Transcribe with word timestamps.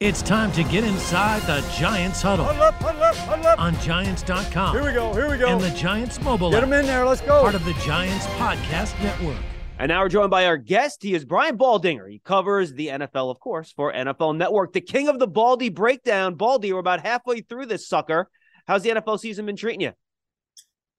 It's 0.00 0.20
time 0.20 0.52
to 0.52 0.62
get 0.62 0.84
inside 0.84 1.40
the 1.44 1.66
Giants 1.74 2.20
huddle 2.20 2.44
Huddle 2.44 2.64
up, 2.64 2.74
huddle 2.74 3.02
up, 3.02 3.16
huddle 3.16 3.46
up. 3.46 3.58
on 3.58 3.74
Giants.com. 3.80 4.74
Here 4.76 4.84
we 4.84 4.92
go, 4.92 5.14
here 5.14 5.30
we 5.30 5.38
go. 5.38 5.48
And 5.48 5.58
the 5.58 5.70
Giants 5.70 6.20
mobile 6.20 6.50
Get 6.50 6.58
app, 6.58 6.64
him 6.64 6.74
in 6.74 6.84
there, 6.84 7.06
let's 7.06 7.22
go. 7.22 7.40
part 7.40 7.54
of 7.54 7.64
the 7.64 7.72
Giants 7.82 8.26
podcast 8.26 9.02
network. 9.02 9.38
And 9.78 9.88
now 9.88 10.02
we're 10.02 10.10
joined 10.10 10.30
by 10.30 10.44
our 10.44 10.58
guest. 10.58 11.02
He 11.02 11.14
is 11.14 11.24
Brian 11.24 11.56
Baldinger. 11.56 12.10
He 12.10 12.18
covers 12.18 12.74
the 12.74 12.88
NFL, 12.88 13.30
of 13.30 13.40
course, 13.40 13.72
for 13.72 13.90
NFL 13.90 14.36
Network, 14.36 14.74
the 14.74 14.82
king 14.82 15.08
of 15.08 15.18
the 15.18 15.26
Baldy 15.26 15.70
breakdown. 15.70 16.34
Baldy, 16.34 16.74
we're 16.74 16.78
about 16.80 17.00
halfway 17.00 17.40
through 17.40 17.64
this 17.64 17.88
sucker. 17.88 18.28
How's 18.66 18.82
the 18.82 18.90
NFL 18.90 19.18
season 19.18 19.46
been 19.46 19.56
treating 19.56 19.80
you? 19.80 19.92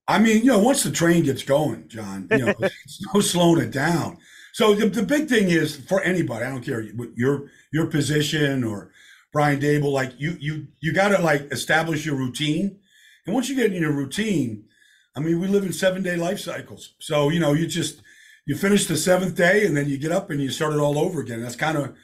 I 0.08 0.18
mean, 0.18 0.38
you 0.40 0.46
know, 0.46 0.58
once 0.60 0.82
the 0.82 0.90
train 0.90 1.22
gets 1.24 1.44
going, 1.44 1.88
John, 1.88 2.28
you 2.32 2.38
know, 2.40 2.54
it's 2.62 3.06
no 3.14 3.20
slowing 3.22 3.62
it 3.62 3.70
down. 3.70 4.18
So 4.58 4.74
the, 4.74 4.90
the 4.90 5.04
big 5.04 5.30
thing 5.30 5.52
is 5.52 5.76
for 5.76 6.02
anybody, 6.02 6.44
I 6.44 6.50
don't 6.50 6.66
care 6.66 6.84
what 6.96 7.16
your 7.16 7.52
your 7.72 7.86
position 7.86 8.64
or 8.64 8.92
Brian 9.32 9.60
Daboll, 9.60 9.92
like 9.92 10.14
you 10.18 10.36
you 10.40 10.66
you 10.80 10.94
got 10.94 11.10
to 11.10 11.22
like 11.22 11.52
establish 11.52 12.08
your 12.08 12.16
routine, 12.16 12.80
and 13.28 13.36
once 13.36 13.50
you 13.50 13.56
get 13.56 13.72
in 13.72 13.80
your 13.80 13.92
routine, 13.92 14.64
I 15.16 15.20
mean, 15.20 15.40
we 15.40 15.46
live 15.46 15.64
in 15.64 15.74
seven 15.74 16.02
day 16.02 16.16
life 16.16 16.40
cycles. 16.40 16.96
So 17.00 17.30
you 17.30 17.40
know, 17.40 17.54
you 17.54 17.68
just 17.68 18.02
you 18.48 18.56
finish 18.56 18.88
the 18.88 18.98
seventh 18.98 19.36
day, 19.36 19.64
and 19.64 19.78
then 19.78 19.90
you 19.90 20.00
get 20.00 20.12
up 20.12 20.32
and 20.32 20.42
you 20.42 20.50
start 20.50 20.74
it 20.74 20.80
all 20.80 20.98
over 20.98 21.22
again. 21.22 21.44
That's 21.44 21.56
kind 21.56 21.78
of 21.78 21.96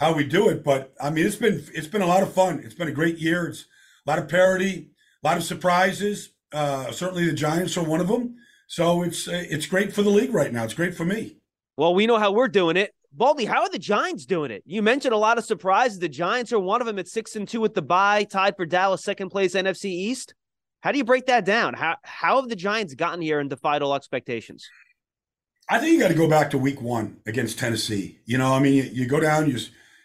how 0.00 0.14
we 0.14 0.24
do 0.24 0.48
it. 0.48 0.64
But 0.64 0.94
I 1.00 1.10
mean, 1.10 1.24
it's 1.24 1.36
been 1.36 1.64
it's 1.74 1.86
been 1.86 2.02
a 2.02 2.08
lot 2.08 2.24
of 2.24 2.32
fun. 2.32 2.60
It's 2.64 2.74
been 2.74 2.88
a 2.88 2.98
great 3.00 3.18
year. 3.18 3.46
It's 3.46 3.66
a 4.04 4.10
lot 4.10 4.18
of 4.18 4.28
parity, 4.28 4.90
a 5.22 5.28
lot 5.28 5.36
of 5.36 5.44
surprises. 5.44 6.30
Uh, 6.52 6.90
certainly, 6.90 7.24
the 7.24 7.34
Giants 7.34 7.76
are 7.76 7.84
one 7.84 8.00
of 8.00 8.08
them. 8.08 8.34
So 8.66 9.04
it's 9.04 9.28
it's 9.28 9.66
great 9.66 9.92
for 9.92 10.02
the 10.02 10.10
league 10.10 10.34
right 10.34 10.52
now. 10.52 10.64
It's 10.64 10.74
great 10.74 10.96
for 10.96 11.04
me. 11.04 11.36
Well, 11.76 11.94
we 11.94 12.06
know 12.06 12.18
how 12.18 12.32
we're 12.32 12.48
doing 12.48 12.76
it. 12.76 12.94
Baldy, 13.12 13.44
how 13.44 13.62
are 13.62 13.70
the 13.70 13.78
Giants 13.78 14.26
doing 14.26 14.50
it? 14.50 14.62
You 14.66 14.82
mentioned 14.82 15.14
a 15.14 15.18
lot 15.18 15.38
of 15.38 15.44
surprises. 15.44 15.98
The 15.98 16.08
Giants 16.08 16.52
are 16.52 16.58
one 16.58 16.80
of 16.80 16.86
them 16.86 16.98
at 16.98 17.08
six 17.08 17.36
and 17.36 17.46
two 17.46 17.60
with 17.60 17.74
the 17.74 17.82
bye, 17.82 18.24
tied 18.24 18.56
for 18.56 18.66
Dallas, 18.66 19.04
second 19.04 19.30
place 19.30 19.54
NFC 19.54 19.86
East. 19.86 20.34
How 20.82 20.92
do 20.92 20.98
you 20.98 21.04
break 21.04 21.26
that 21.26 21.44
down? 21.44 21.74
How 21.74 21.96
how 22.02 22.40
have 22.40 22.48
the 22.48 22.56
Giants 22.56 22.94
gotten 22.94 23.22
here 23.22 23.40
and 23.40 23.48
defied 23.48 23.82
all 23.82 23.94
expectations? 23.94 24.68
I 25.68 25.78
think 25.78 25.94
you 25.94 26.00
got 26.00 26.08
to 26.08 26.14
go 26.14 26.28
back 26.28 26.50
to 26.50 26.58
Week 26.58 26.82
One 26.82 27.18
against 27.24 27.58
Tennessee. 27.58 28.18
You 28.26 28.36
know, 28.36 28.52
I 28.52 28.58
mean, 28.58 28.74
you, 28.74 28.82
you 28.82 29.06
go 29.06 29.18
down, 29.18 29.48
you 29.48 29.58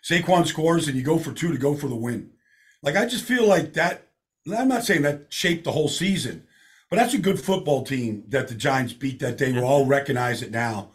Saquon 0.04 0.48
scores, 0.48 0.88
and 0.88 0.96
you 0.96 1.04
go 1.04 1.18
for 1.18 1.34
two 1.34 1.52
to 1.52 1.58
go 1.58 1.76
for 1.76 1.88
the 1.88 1.96
win. 1.96 2.32
Like 2.82 2.96
I 2.96 3.06
just 3.06 3.26
feel 3.26 3.46
like 3.46 3.74
that. 3.74 4.08
I'm 4.58 4.70
not 4.70 4.86
saying 4.86 5.02
that 5.02 5.26
shaped 5.30 5.66
the 5.66 5.74
whole 5.74 5.90
season, 5.90 6.48
but 6.90 6.96
that's 6.96 7.14
a 7.14 7.20
good 7.20 7.40
football 7.40 7.84
team 7.84 8.24
that 8.30 8.48
the 8.48 8.56
Giants 8.56 8.94
beat 8.94 9.20
that 9.20 9.38
day. 9.38 9.52
We 9.52 9.60
all 9.60 9.86
recognize 9.86 10.42
it 10.42 10.52
now. 10.52 10.92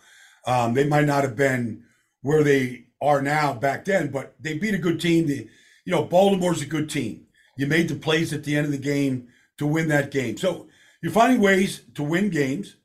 Um, 0.47 0.75
they 0.75 0.85
might 0.85 1.07
not 1.07 1.25
have 1.25 1.37
been 1.37 1.85
where 2.23 2.43
they 2.43 2.87
are 3.01 3.23
now 3.23 3.53
back 3.53 3.85
then, 3.85 4.09
but 4.11 4.35
they 4.41 4.59
beat 4.59 4.75
a 4.75 4.79
good 4.79 5.01
team. 5.01 5.27
The, 5.27 5.49
you 5.85 5.93
know, 5.93 6.05
Baltimore's 6.05 6.63
a 6.63 6.67
good 6.67 6.89
team. 6.89 7.27
You 7.57 7.67
made 7.67 7.89
the 7.89 7.95
plays 7.95 8.33
at 8.33 8.45
the 8.45 8.57
end 8.57 8.67
of 8.67 8.73
the 8.73 8.79
game 8.79 9.29
to 9.59 9.67
win 9.67 9.89
that 9.89 10.11
game. 10.11 10.37
So 10.37 10.69
you're 11.03 11.13
finding 11.13 11.41
ways 11.41 11.83
to 11.95 12.03
win 12.03 12.31
games, 12.31 12.77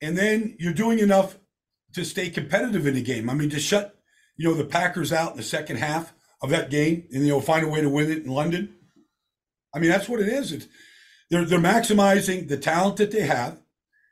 and 0.00 0.16
then 0.16 0.56
you're 0.58 0.72
doing 0.72 0.98
enough 0.98 1.38
to 1.94 2.04
stay 2.04 2.30
competitive 2.30 2.86
in 2.86 2.94
the 2.94 3.02
game. 3.02 3.28
I 3.28 3.34
mean, 3.34 3.50
to 3.50 3.60
shut, 3.60 3.98
you 4.36 4.48
know, 4.48 4.54
the 4.54 4.64
Packers 4.64 5.12
out 5.12 5.32
in 5.32 5.36
the 5.36 5.42
second 5.42 5.76
half 5.76 6.14
of 6.40 6.50
that 6.50 6.70
game, 6.70 7.06
and 7.12 7.24
you 7.24 7.30
know, 7.30 7.40
find 7.40 7.64
a 7.64 7.68
way 7.68 7.80
to 7.80 7.88
win 7.88 8.10
it 8.10 8.24
in 8.24 8.30
London. 8.30 8.76
I 9.74 9.78
mean, 9.78 9.90
that's 9.90 10.08
what 10.08 10.20
it 10.20 10.28
is. 10.28 10.52
It's 10.52 10.68
they're 11.30 11.44
they're 11.44 11.58
maximizing 11.58 12.48
the 12.48 12.56
talent 12.56 12.96
that 12.98 13.10
they 13.10 13.22
have. 13.22 13.60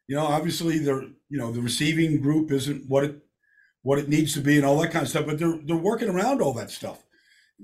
You 0.08 0.16
know, 0.16 0.26
obviously 0.26 0.78
they're 0.78 1.02
you 1.02 1.38
know 1.38 1.52
the 1.52 1.62
receiving 1.62 2.20
group 2.20 2.50
isn't 2.50 2.88
what 2.88 3.04
it 3.04 3.16
what 3.82 3.98
it 3.98 4.08
needs 4.08 4.34
to 4.34 4.40
be 4.40 4.56
and 4.56 4.64
all 4.64 4.80
that 4.80 4.92
kind 4.92 5.02
of 5.02 5.08
stuff, 5.08 5.26
but 5.26 5.38
they're 5.38 5.58
they're 5.64 5.76
working 5.76 6.08
around 6.08 6.40
all 6.40 6.52
that 6.54 6.70
stuff, 6.70 7.02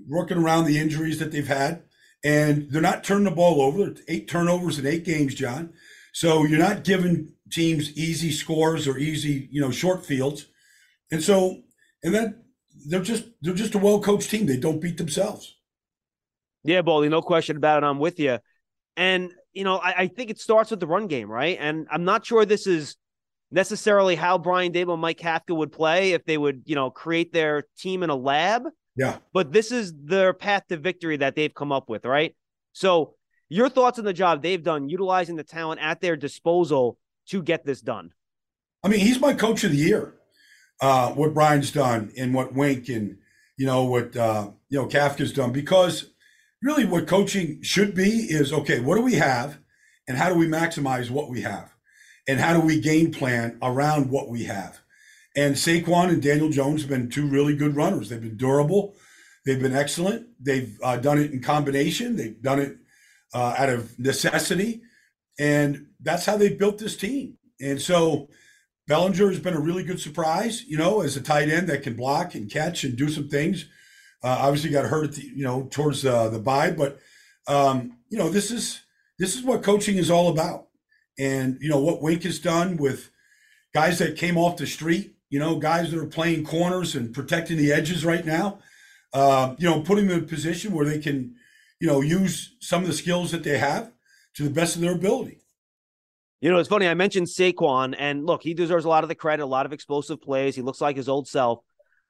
working 0.08 0.38
around 0.38 0.64
the 0.64 0.78
injuries 0.78 1.18
that 1.18 1.32
they've 1.32 1.46
had, 1.46 1.82
and 2.24 2.70
they're 2.70 2.82
not 2.82 3.04
turning 3.04 3.24
the 3.24 3.30
ball 3.30 3.60
over. 3.60 3.94
Eight 4.08 4.28
turnovers 4.28 4.78
in 4.78 4.86
eight 4.86 5.04
games, 5.04 5.34
John. 5.34 5.72
So 6.12 6.44
you're 6.44 6.58
not 6.58 6.84
giving 6.84 7.32
teams 7.50 7.96
easy 7.96 8.30
scores 8.30 8.88
or 8.88 8.98
easy 8.98 9.48
you 9.50 9.60
know 9.60 9.70
short 9.70 10.04
fields, 10.06 10.46
and 11.10 11.22
so 11.22 11.62
and 12.02 12.14
that 12.14 12.42
they're 12.86 13.02
just 13.02 13.24
they're 13.42 13.54
just 13.54 13.74
a 13.74 13.78
well 13.78 14.00
coached 14.00 14.30
team. 14.30 14.46
They 14.46 14.56
don't 14.56 14.80
beat 14.80 14.96
themselves. 14.96 15.56
Yeah, 16.64 16.82
Baldy, 16.82 17.08
no 17.08 17.22
question 17.22 17.56
about 17.56 17.82
it. 17.82 17.86
I'm 17.86 17.98
with 17.98 18.18
you. 18.18 18.38
And, 18.96 19.30
you 19.58 19.64
know, 19.64 19.78
I, 19.78 20.02
I, 20.02 20.06
think 20.06 20.30
it 20.30 20.38
starts 20.38 20.70
with 20.70 20.78
the 20.78 20.86
run 20.86 21.08
game, 21.08 21.28
right? 21.28 21.58
And 21.60 21.88
I'm 21.90 22.04
not 22.04 22.24
sure 22.24 22.44
this 22.44 22.68
is 22.68 22.94
necessarily 23.50 24.14
how 24.14 24.38
Brian 24.38 24.72
Daboll 24.72 24.92
and 24.92 25.02
Mike 25.02 25.18
Kafka 25.18 25.54
would 25.56 25.72
play 25.72 26.12
if 26.12 26.24
they 26.24 26.38
would, 26.38 26.62
you 26.64 26.76
know, 26.76 26.90
create 26.90 27.32
their 27.32 27.64
team 27.76 28.04
in 28.04 28.10
a 28.10 28.14
lab. 28.14 28.68
Yeah. 28.94 29.18
But 29.32 29.52
this 29.52 29.72
is 29.72 29.92
their 30.04 30.32
path 30.32 30.68
to 30.68 30.76
victory 30.76 31.16
that 31.16 31.34
they've 31.34 31.52
come 31.52 31.72
up 31.72 31.88
with, 31.88 32.04
right? 32.04 32.36
So, 32.72 33.14
your 33.48 33.68
thoughts 33.68 33.98
on 33.98 34.04
the 34.04 34.12
job 34.12 34.42
they've 34.42 34.62
done 34.62 34.88
utilizing 34.88 35.34
the 35.34 35.42
talent 35.42 35.80
at 35.80 36.00
their 36.00 36.14
disposal 36.14 36.96
to 37.30 37.42
get 37.42 37.66
this 37.66 37.80
done? 37.80 38.12
I 38.84 38.88
mean, 38.88 39.00
he's 39.00 39.20
my 39.20 39.34
coach 39.34 39.64
of 39.64 39.72
the 39.72 39.78
year. 39.78 40.14
Uh, 40.80 41.10
what 41.14 41.34
Brian's 41.34 41.72
done 41.72 42.12
and 42.16 42.32
what 42.32 42.54
Wink 42.54 42.88
and 42.90 43.18
you 43.56 43.66
know 43.66 43.84
what 43.84 44.16
uh, 44.16 44.50
you 44.68 44.78
know 44.78 44.86
Kafka's 44.86 45.32
done 45.32 45.50
because 45.50 46.12
really 46.62 46.84
what 46.84 47.06
coaching 47.06 47.62
should 47.62 47.94
be 47.94 48.26
is 48.28 48.52
okay, 48.52 48.80
what 48.80 48.96
do 48.96 49.02
we 49.02 49.14
have 49.14 49.58
and 50.06 50.16
how 50.16 50.28
do 50.28 50.34
we 50.34 50.46
maximize 50.46 51.10
what 51.10 51.28
we 51.28 51.42
have? 51.42 51.74
And 52.26 52.40
how 52.40 52.52
do 52.52 52.60
we 52.60 52.80
game 52.80 53.10
plan 53.10 53.58
around 53.62 54.10
what 54.10 54.28
we 54.28 54.44
have? 54.44 54.80
And 55.36 55.54
Saquon 55.54 56.08
and 56.08 56.22
Daniel 56.22 56.50
Jones 56.50 56.82
have 56.82 56.90
been 56.90 57.08
two 57.08 57.26
really 57.26 57.54
good 57.54 57.76
runners. 57.76 58.08
They've 58.08 58.20
been 58.20 58.36
durable. 58.36 58.96
They've 59.46 59.60
been 59.60 59.74
excellent. 59.74 60.26
They've 60.40 60.76
uh, 60.82 60.96
done 60.96 61.18
it 61.18 61.32
in 61.32 61.42
combination. 61.42 62.16
They've 62.16 62.40
done 62.42 62.58
it 62.58 62.76
uh, 63.32 63.54
out 63.56 63.70
of 63.70 63.98
necessity. 63.98 64.82
And 65.38 65.86
that's 66.00 66.26
how 66.26 66.36
they 66.36 66.50
built 66.50 66.78
this 66.78 66.96
team. 66.96 67.38
And 67.60 67.80
so 67.80 68.28
Bellinger 68.88 69.28
has 69.28 69.38
been 69.38 69.54
a 69.54 69.60
really 69.60 69.84
good 69.84 70.00
surprise, 70.00 70.64
you 70.66 70.76
know, 70.76 71.02
as 71.02 71.16
a 71.16 71.22
tight 71.22 71.48
end 71.48 71.68
that 71.68 71.82
can 71.82 71.94
block 71.94 72.34
and 72.34 72.50
catch 72.50 72.84
and 72.84 72.96
do 72.96 73.08
some 73.08 73.28
things. 73.28 73.66
Uh, 74.22 74.36
obviously, 74.40 74.70
got 74.70 74.86
hurt 74.86 75.04
at 75.04 75.12
the 75.14 75.22
you 75.22 75.44
know 75.44 75.68
towards 75.70 76.04
uh, 76.04 76.28
the 76.28 76.38
bye, 76.38 76.70
but 76.70 76.98
um, 77.46 77.96
you 78.08 78.18
know 78.18 78.28
this 78.28 78.50
is 78.50 78.80
this 79.18 79.36
is 79.36 79.42
what 79.42 79.62
coaching 79.62 79.96
is 79.96 80.10
all 80.10 80.28
about, 80.28 80.68
and 81.18 81.58
you 81.60 81.68
know 81.68 81.80
what 81.80 82.02
Wink 82.02 82.24
has 82.24 82.38
done 82.38 82.76
with 82.76 83.10
guys 83.74 83.98
that 83.98 84.16
came 84.16 84.36
off 84.36 84.56
the 84.56 84.66
street, 84.66 85.14
you 85.30 85.38
know, 85.38 85.56
guys 85.56 85.90
that 85.90 86.00
are 86.00 86.06
playing 86.06 86.44
corners 86.44 86.94
and 86.94 87.14
protecting 87.14 87.56
the 87.56 87.72
edges 87.72 88.04
right 88.04 88.24
now, 88.24 88.58
uh, 89.12 89.54
you 89.58 89.68
know, 89.68 89.80
putting 89.80 90.08
them 90.08 90.18
in 90.18 90.24
a 90.24 90.26
position 90.26 90.72
where 90.72 90.86
they 90.86 90.98
can, 90.98 91.34
you 91.80 91.86
know, 91.86 92.00
use 92.00 92.56
some 92.60 92.82
of 92.82 92.88
the 92.88 92.94
skills 92.94 93.30
that 93.30 93.44
they 93.44 93.58
have 93.58 93.92
to 94.34 94.44
the 94.44 94.50
best 94.50 94.76
of 94.76 94.82
their 94.82 94.94
ability. 94.94 95.40
You 96.40 96.50
know, 96.50 96.58
it's 96.58 96.68
funny. 96.68 96.86
I 96.86 96.94
mentioned 96.94 97.26
Saquon, 97.26 97.96
and 97.98 98.24
look, 98.24 98.42
he 98.42 98.54
deserves 98.54 98.84
a 98.84 98.88
lot 98.88 99.02
of 99.02 99.08
the 99.08 99.14
credit, 99.14 99.42
a 99.42 99.46
lot 99.46 99.66
of 99.66 99.72
explosive 99.72 100.22
plays. 100.22 100.54
He 100.54 100.62
looks 100.62 100.80
like 100.80 100.96
his 100.96 101.08
old 101.08 101.26
self. 101.26 101.60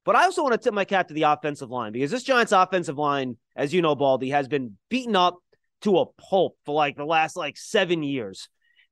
But 0.05 0.17
I 0.17 0.25
also 0.25 0.43
want 0.43 0.55
to 0.55 0.59
tip 0.59 0.73
my 0.73 0.85
cap 0.85 1.09
to 1.09 1.15
the 1.15 1.25
offensive 1.25 1.71
line 1.71 1.93
because 1.93 2.11
this 2.11 2.23
Giants 2.23 2.53
offensive 2.53 2.97
line, 2.97 3.37
as 3.57 3.75
you 3.75 3.83
know, 3.83 3.95
Baldy, 3.95 4.31
has 4.31 4.49
been 4.49 4.79
beaten 4.89 5.17
up 5.17 5.37
to 5.83 5.99
a 5.99 6.07
pulp 6.07 6.57
for 6.65 6.75
like 6.75 6.97
the 6.97 7.05
last 7.05 7.37
like 7.37 7.57
seven 7.57 8.03
years. 8.03 8.49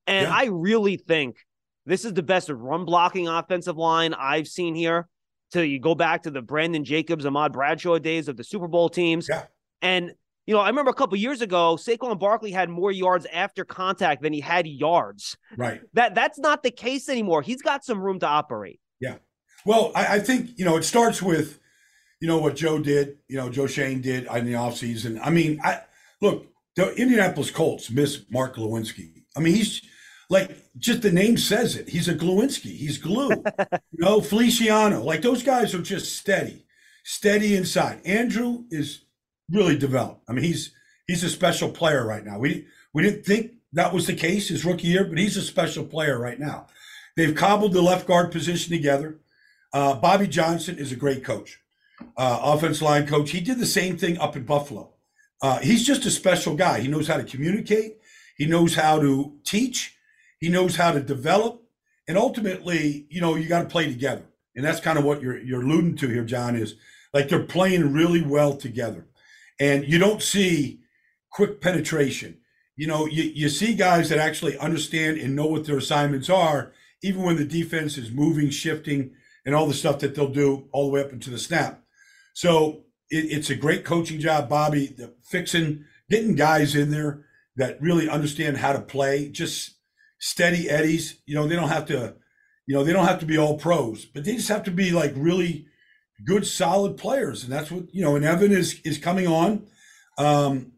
And 0.07 0.29
yeah. 0.29 0.35
I 0.35 0.45
really 0.47 0.97
think 0.97 1.37
this 1.85 2.05
is 2.05 2.13
the 2.13 2.23
best 2.23 2.49
run 2.49 2.85
blocking 2.85 3.29
offensive 3.29 3.77
line 3.77 4.15
I've 4.15 4.47
seen 4.47 4.75
here. 4.75 5.09
to 5.53 5.67
you 5.67 5.81
go 5.81 5.95
back 5.95 6.25
to 6.25 6.31
the 6.31 6.43
Brandon 6.43 6.85
Jacobs, 6.85 7.25
Ahmad 7.25 7.53
Bradshaw 7.53 7.99
days 7.99 8.29
of 8.29 8.37
the 8.37 8.45
Super 8.45 8.69
Bowl 8.69 8.89
teams. 8.89 9.29
Yeah. 9.29 9.45
And 9.83 10.13
you 10.47 10.55
know, 10.55 10.61
I 10.61 10.69
remember 10.69 10.91
a 10.91 10.95
couple 10.95 11.17
years 11.17 11.43
ago, 11.43 11.77
Saquon 11.77 12.19
Barkley 12.21 12.53
had 12.53 12.71
more 12.71 12.93
yards 12.93 13.27
after 13.33 13.65
contact 13.65 14.23
than 14.23 14.33
he 14.33 14.41
had 14.41 14.67
yards. 14.67 15.37
Right. 15.57 15.81
That 15.95 16.15
that's 16.15 16.39
not 16.39 16.63
the 16.63 16.71
case 16.71 17.09
anymore. 17.09 17.43
He's 17.43 17.63
got 17.63 17.85
some 17.85 18.01
room 18.01 18.21
to 18.21 18.27
operate. 18.27 18.81
Yeah. 19.01 19.17
Well, 19.67 19.91
I, 19.97 20.15
I 20.15 20.19
think, 20.21 20.51
you 20.57 20.65
know, 20.65 20.77
it 20.77 20.85
starts 20.85 21.21
with, 21.21 21.59
you 22.21 22.29
know, 22.29 22.39
what 22.39 22.55
Joe 22.55 22.79
did, 22.79 23.19
you 23.29 23.37
know, 23.37 23.51
Joe 23.51 23.67
Schoen 23.67 24.01
did 24.01 24.27
in 24.27 24.47
the 24.47 24.53
offseason. 24.53 25.19
I 25.23 25.31
mean, 25.31 25.61
I 25.63 25.81
look, 26.23 26.47
the 26.77 26.95
Indianapolis 26.95 27.51
Colts 27.51 27.91
miss 27.91 28.25
Mark 28.31 28.57
Glowinski. 28.57 29.25
I 29.37 29.41
mean, 29.41 29.55
he's 29.55 29.83
like 30.31 30.57
just 30.79 31.03
the 31.03 31.11
name 31.11 31.37
says 31.37 31.77
it. 31.77 31.89
He's 31.89 32.09
a 32.09 32.15
Glowinski. 32.15 32.77
He's 32.77 32.99
glue. 32.99 33.31
you 33.91 33.99
know, 33.99 34.21
Feliciano. 34.21 35.03
Like 35.03 35.23
those 35.23 35.43
guys 35.43 35.75
are 35.75 35.83
just 35.83 36.17
steady, 36.17 36.65
steady 37.05 37.57
inside. 37.57 38.01
Andrew 38.05 38.65
is 38.71 39.05
really 39.51 39.77
developed. 39.77 40.23
I 40.29 40.33
mean, 40.33 40.45
he's 40.45 40.73
he's 41.07 41.25
a 41.25 41.29
special 41.29 41.71
player 41.71 42.07
right 42.07 42.25
now. 42.25 42.39
We 42.39 42.67
we 42.95 43.03
didn't 43.03 43.27
think 43.27 43.53
that 43.73 43.93
was 43.93 44.07
the 44.07 44.15
case 44.15 44.49
his 44.49 44.65
rookie 44.65 44.89
year, 44.89 45.05
but 45.05 45.19
he's 45.19 45.37
a 45.37 45.43
special 45.43 45.85
player 45.85 46.19
right 46.19 46.39
now. 46.39 46.69
They've 47.17 47.35
cobbled 47.35 47.73
the 47.73 47.83
left 47.83 48.07
guard 48.07 48.31
position 48.31 48.73
together. 48.73 49.19
Uh, 49.77 49.95
Bobby 49.95 50.27
Johnson 50.27 50.79
is 50.79 50.91
a 50.91 50.97
great 50.97 51.23
coach, 51.23 51.61
uh, 52.17 52.41
offense 52.43 52.81
line 52.81 53.07
coach. 53.07 53.33
He 53.33 53.43
did 53.43 53.59
the 53.59 53.67
same 53.67 53.99
thing 53.99 54.17
up 54.17 54.35
in 54.35 54.45
Buffalo. 54.45 54.95
Uh, 55.43 55.59
he's 55.59 55.87
just 55.87 56.07
a 56.07 56.11
special 56.11 56.57
guy. 56.57 56.81
He 56.81 56.89
knows 56.89 57.09
how 57.09 57.19
to 57.19 57.25
communicate. 57.25 57.99
He 58.39 58.47
knows 58.47 58.75
how 58.75 58.99
to 59.01 59.35
teach. 59.45 59.95
He 60.41 60.49
knows 60.49 60.77
how 60.77 60.93
to 60.93 61.01
develop. 61.01 61.63
And 62.09 62.17
ultimately, 62.17 63.07
you 63.11 63.21
know, 63.21 63.35
you 63.35 63.51
got 63.51 63.65
to 63.65 63.69
play 63.69 63.85
together. 63.85 64.25
And 64.55 64.65
that's 64.65 64.81
kind 64.81 64.99
of 64.99 65.05
what 65.05 65.21
you're 65.21 65.37
you're 65.37 65.61
alluding 65.61 65.97
to 65.97 66.09
here, 66.09 66.25
John. 66.25 66.57
Is 66.57 66.77
like 67.13 67.29
they're 67.29 67.43
playing 67.43 67.93
really 67.93 68.23
well 68.23 68.57
together, 68.57 69.05
and 69.61 69.87
you 69.87 69.99
don't 69.99 70.23
see 70.23 70.81
quick 71.31 71.61
penetration. 71.61 72.39
You 72.77 72.87
know, 72.87 73.05
you, 73.05 73.25
you 73.25 73.51
see 73.51 73.75
guys 73.75 74.09
that 74.09 74.19
actually 74.19 74.57
understand 74.57 75.19
and 75.19 75.37
know 75.37 75.45
what 75.45 75.67
their 75.67 75.77
assignments 75.77 76.31
are, 76.31 76.73
even 77.03 77.25
when 77.25 77.37
the 77.37 77.45
defense 77.45 77.99
is 77.99 78.11
moving, 78.11 78.49
shifting, 78.49 79.11
and 79.47 79.55
all 79.55 79.67
the 79.67 79.75
stuff 79.75 80.01
that 80.01 80.15
they'll 80.15 80.29
do 80.29 80.69
all 80.73 80.87
the 80.87 80.93
way 80.93 81.01
up 81.01 81.13
into 81.13 81.31
the 81.31 81.39
snap. 81.39 81.83
So 82.35 82.83
it, 83.09 83.27
it's 83.31 83.49
a 83.49 83.55
great 83.55 83.85
coaching 83.85 84.21
job, 84.21 84.49
Bobby, 84.49 84.89
the 84.89 85.15
fixing, 85.23 85.85
getting 86.11 86.35
guys 86.35 86.75
in 86.75 86.91
there 86.91 87.25
that 87.57 87.81
really 87.81 88.09
understand 88.09 88.59
how 88.59 88.73
to 88.73 88.81
play, 88.81 89.29
just 89.29 89.77
steady 90.19 90.69
eddies. 90.69 91.21
You 91.25 91.37
know, 91.37 91.47
they 91.47 91.57
don't 91.57 91.69
have 91.69 91.87
to, 91.87 92.17
you 92.67 92.75
know, 92.75 92.85
they 92.85 92.93
don't 92.93 93.07
have 93.07 93.21
to 93.21 93.27
be 93.27 93.39
all 93.39 93.57
pros, 93.57 94.05
but 94.05 94.25
they 94.25 94.35
just 94.35 94.49
have 94.49 94.65
to 94.65 94.71
be 94.71 94.91
like 94.91 95.15
really 95.17 95.67
good, 96.27 96.47
solid 96.47 96.99
players. 96.99 97.45
And 97.45 97.53
that's 97.53 97.71
what, 97.71 97.95
you 97.95 98.03
know, 98.03 98.17
and 98.17 98.25
Evan 98.25 98.53
is 98.53 98.81
is 98.85 98.99
coming 98.99 99.27
on. 99.27 99.67
Um, 100.19 100.73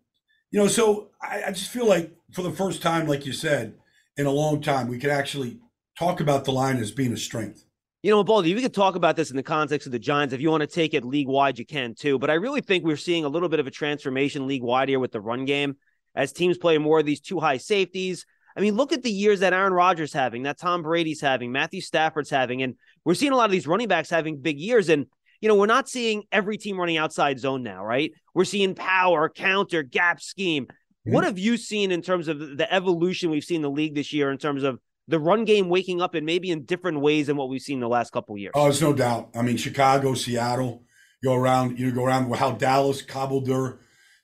you 0.50 0.60
know, 0.60 0.68
so 0.68 1.08
I, 1.22 1.44
I 1.46 1.50
just 1.52 1.70
feel 1.70 1.86
like 1.86 2.14
for 2.32 2.42
the 2.42 2.52
first 2.52 2.82
time, 2.82 3.06
like 3.06 3.24
you 3.24 3.32
said, 3.32 3.74
in 4.16 4.26
a 4.26 4.30
long 4.30 4.60
time, 4.60 4.88
we 4.88 4.98
could 4.98 5.10
actually 5.10 5.60
talk 5.98 6.20
about 6.20 6.44
the 6.44 6.52
line 6.52 6.76
as 6.76 6.90
being 6.90 7.12
a 7.12 7.16
strength. 7.16 7.64
You 8.02 8.12
know, 8.12 8.22
Baldy, 8.22 8.54
we 8.54 8.62
could 8.62 8.74
talk 8.74 8.94
about 8.94 9.16
this 9.16 9.30
in 9.30 9.36
the 9.36 9.42
context 9.42 9.86
of 9.86 9.92
the 9.92 9.98
Giants. 9.98 10.32
If 10.32 10.40
you 10.40 10.50
want 10.50 10.60
to 10.60 10.68
take 10.68 10.94
it 10.94 11.04
league 11.04 11.26
wide, 11.26 11.58
you 11.58 11.66
can 11.66 11.96
too. 11.96 12.16
But 12.16 12.30
I 12.30 12.34
really 12.34 12.60
think 12.60 12.84
we're 12.84 12.96
seeing 12.96 13.24
a 13.24 13.28
little 13.28 13.48
bit 13.48 13.58
of 13.58 13.66
a 13.66 13.72
transformation 13.72 14.46
league 14.46 14.62
wide 14.62 14.88
here 14.88 15.00
with 15.00 15.10
the 15.10 15.20
run 15.20 15.44
game 15.44 15.76
as 16.14 16.32
teams 16.32 16.58
play 16.58 16.78
more 16.78 17.00
of 17.00 17.06
these 17.06 17.20
two 17.20 17.40
high 17.40 17.56
safeties. 17.56 18.24
I 18.56 18.60
mean, 18.60 18.76
look 18.76 18.92
at 18.92 19.02
the 19.02 19.10
years 19.10 19.40
that 19.40 19.52
Aaron 19.52 19.72
Rodgers 19.72 20.12
having, 20.12 20.44
that 20.44 20.58
Tom 20.58 20.82
Brady's 20.82 21.20
having, 21.20 21.50
Matthew 21.50 21.80
Stafford's 21.80 22.30
having, 22.30 22.62
and 22.62 22.76
we're 23.04 23.14
seeing 23.14 23.32
a 23.32 23.36
lot 23.36 23.46
of 23.46 23.50
these 23.50 23.66
running 23.66 23.88
backs 23.88 24.10
having 24.10 24.40
big 24.40 24.60
years. 24.60 24.88
And 24.88 25.06
you 25.40 25.48
know, 25.48 25.56
we're 25.56 25.66
not 25.66 25.88
seeing 25.88 26.22
every 26.30 26.56
team 26.56 26.78
running 26.78 26.96
outside 26.98 27.40
zone 27.40 27.64
now, 27.64 27.84
right? 27.84 28.12
We're 28.32 28.44
seeing 28.44 28.74
power, 28.74 29.28
counter, 29.28 29.82
gap 29.82 30.20
scheme. 30.20 30.66
Mm-hmm. 30.66 31.12
What 31.14 31.24
have 31.24 31.38
you 31.38 31.56
seen 31.56 31.90
in 31.90 32.02
terms 32.02 32.28
of 32.28 32.38
the 32.38 32.72
evolution 32.72 33.30
we've 33.30 33.44
seen 33.44 33.56
in 33.56 33.62
the 33.62 33.70
league 33.70 33.94
this 33.94 34.12
year 34.12 34.30
in 34.30 34.38
terms 34.38 34.62
of 34.62 34.78
the 35.08 35.18
run 35.18 35.44
game 35.44 35.68
waking 35.70 36.00
up 36.02 36.14
and 36.14 36.24
maybe 36.24 36.50
in 36.50 36.64
different 36.64 37.00
ways 37.00 37.26
than 37.26 37.36
what 37.36 37.48
we've 37.48 37.62
seen 37.62 37.80
the 37.80 37.88
last 37.88 38.12
couple 38.12 38.36
years? 38.36 38.52
Oh, 38.54 38.64
there's 38.64 38.82
no 38.82 38.92
doubt. 38.92 39.30
I 39.34 39.42
mean, 39.42 39.56
Chicago, 39.56 40.14
Seattle, 40.14 40.84
go 41.24 41.34
around, 41.34 41.78
you 41.78 41.88
know, 41.88 41.94
go 41.94 42.04
around 42.04 42.32
how 42.36 42.52
Dallas 42.52 43.02
cobbled 43.02 43.46
their 43.46 43.78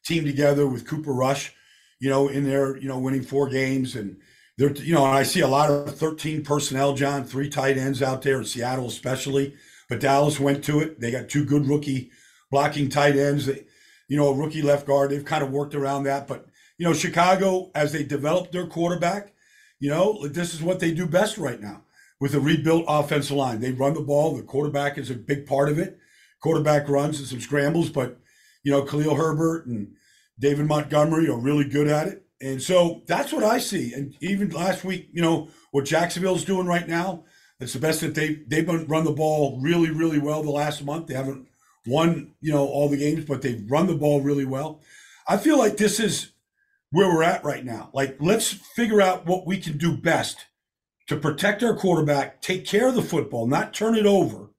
team 0.04 0.24
together 0.24 0.66
with 0.66 0.86
Cooper 0.86 1.12
Rush, 1.12 1.52
you 2.00 2.10
know, 2.10 2.28
in 2.28 2.44
there, 2.44 2.76
you 2.76 2.86
know, 2.86 2.98
winning 2.98 3.22
four 3.22 3.48
games. 3.48 3.96
And 3.96 4.18
they're, 4.58 4.72
you 4.72 4.94
know, 4.94 5.04
and 5.06 5.16
I 5.16 5.22
see 5.22 5.40
a 5.40 5.48
lot 5.48 5.70
of 5.70 5.96
13 5.96 6.44
personnel, 6.44 6.94
John, 6.94 7.24
three 7.24 7.48
tight 7.48 7.78
ends 7.78 8.02
out 8.02 8.22
there 8.22 8.38
in 8.38 8.44
Seattle, 8.44 8.86
especially. 8.86 9.54
But 9.88 10.00
Dallas 10.00 10.38
went 10.38 10.64
to 10.64 10.80
it. 10.80 11.00
They 11.00 11.10
got 11.10 11.28
two 11.28 11.44
good 11.44 11.66
rookie 11.66 12.10
blocking 12.50 12.88
tight 12.88 13.16
ends. 13.16 13.46
They, 13.46 13.64
You 14.08 14.18
know, 14.18 14.28
a 14.28 14.34
rookie 14.34 14.62
left 14.62 14.86
guard. 14.86 15.10
They've 15.10 15.24
kind 15.24 15.42
of 15.42 15.50
worked 15.50 15.74
around 15.74 16.04
that. 16.04 16.28
But, 16.28 16.46
you 16.78 16.86
know, 16.86 16.92
Chicago, 16.92 17.70
as 17.74 17.92
they 17.92 18.04
develop 18.04 18.52
their 18.52 18.66
quarterback, 18.66 19.33
you 19.78 19.90
know, 19.90 20.26
this 20.26 20.54
is 20.54 20.62
what 20.62 20.80
they 20.80 20.92
do 20.92 21.06
best 21.06 21.38
right 21.38 21.60
now 21.60 21.82
with 22.20 22.34
a 22.34 22.40
rebuilt 22.40 22.84
offensive 22.88 23.36
line. 23.36 23.60
They 23.60 23.72
run 23.72 23.94
the 23.94 24.00
ball. 24.00 24.36
The 24.36 24.42
quarterback 24.42 24.98
is 24.98 25.10
a 25.10 25.14
big 25.14 25.46
part 25.46 25.68
of 25.68 25.78
it. 25.78 25.98
Quarterback 26.40 26.88
runs 26.88 27.18
and 27.18 27.28
some 27.28 27.40
scrambles, 27.40 27.90
but, 27.90 28.18
you 28.62 28.72
know, 28.72 28.82
Khalil 28.82 29.16
Herbert 29.16 29.66
and 29.66 29.92
David 30.38 30.66
Montgomery 30.66 31.28
are 31.28 31.38
really 31.38 31.64
good 31.64 31.88
at 31.88 32.06
it. 32.08 32.24
And 32.40 32.60
so 32.60 33.02
that's 33.06 33.32
what 33.32 33.44
I 33.44 33.58
see. 33.58 33.92
And 33.94 34.14
even 34.20 34.50
last 34.50 34.84
week, 34.84 35.08
you 35.12 35.22
know, 35.22 35.48
what 35.70 35.86
Jacksonville's 35.86 36.44
doing 36.44 36.66
right 36.66 36.86
now, 36.86 37.24
it's 37.60 37.72
the 37.72 37.78
best 37.78 38.00
that 38.00 38.14
they 38.14 38.40
they've 38.46 38.68
run 38.68 39.04
the 39.04 39.12
ball 39.12 39.58
really 39.62 39.90
really 39.90 40.18
well 40.18 40.42
the 40.42 40.50
last 40.50 40.84
month. 40.84 41.06
They 41.06 41.14
haven't 41.14 41.48
won 41.86 42.32
you 42.40 42.52
know 42.52 42.66
all 42.66 42.88
the 42.88 42.96
games, 42.96 43.24
but 43.24 43.42
they've 43.42 43.64
run 43.70 43.86
the 43.86 43.94
ball 43.94 44.20
really 44.20 44.44
well. 44.44 44.80
I 45.26 45.36
feel 45.36 45.58
like 45.58 45.76
this 45.76 46.00
is 46.00 46.32
where 46.94 47.08
we're 47.08 47.24
at 47.24 47.44
right 47.44 47.64
now. 47.64 47.90
Like 47.92 48.16
let's 48.20 48.52
figure 48.52 49.02
out 49.02 49.26
what 49.26 49.46
we 49.46 49.58
can 49.58 49.76
do 49.76 49.96
best 49.96 50.46
to 51.08 51.16
protect 51.16 51.62
our 51.64 51.74
quarterback, 51.74 52.40
take 52.40 52.64
care 52.64 52.88
of 52.88 52.94
the 52.94 53.02
football, 53.02 53.48
not 53.48 53.74
turn 53.74 53.96
it 53.96 54.06
over, 54.06 54.50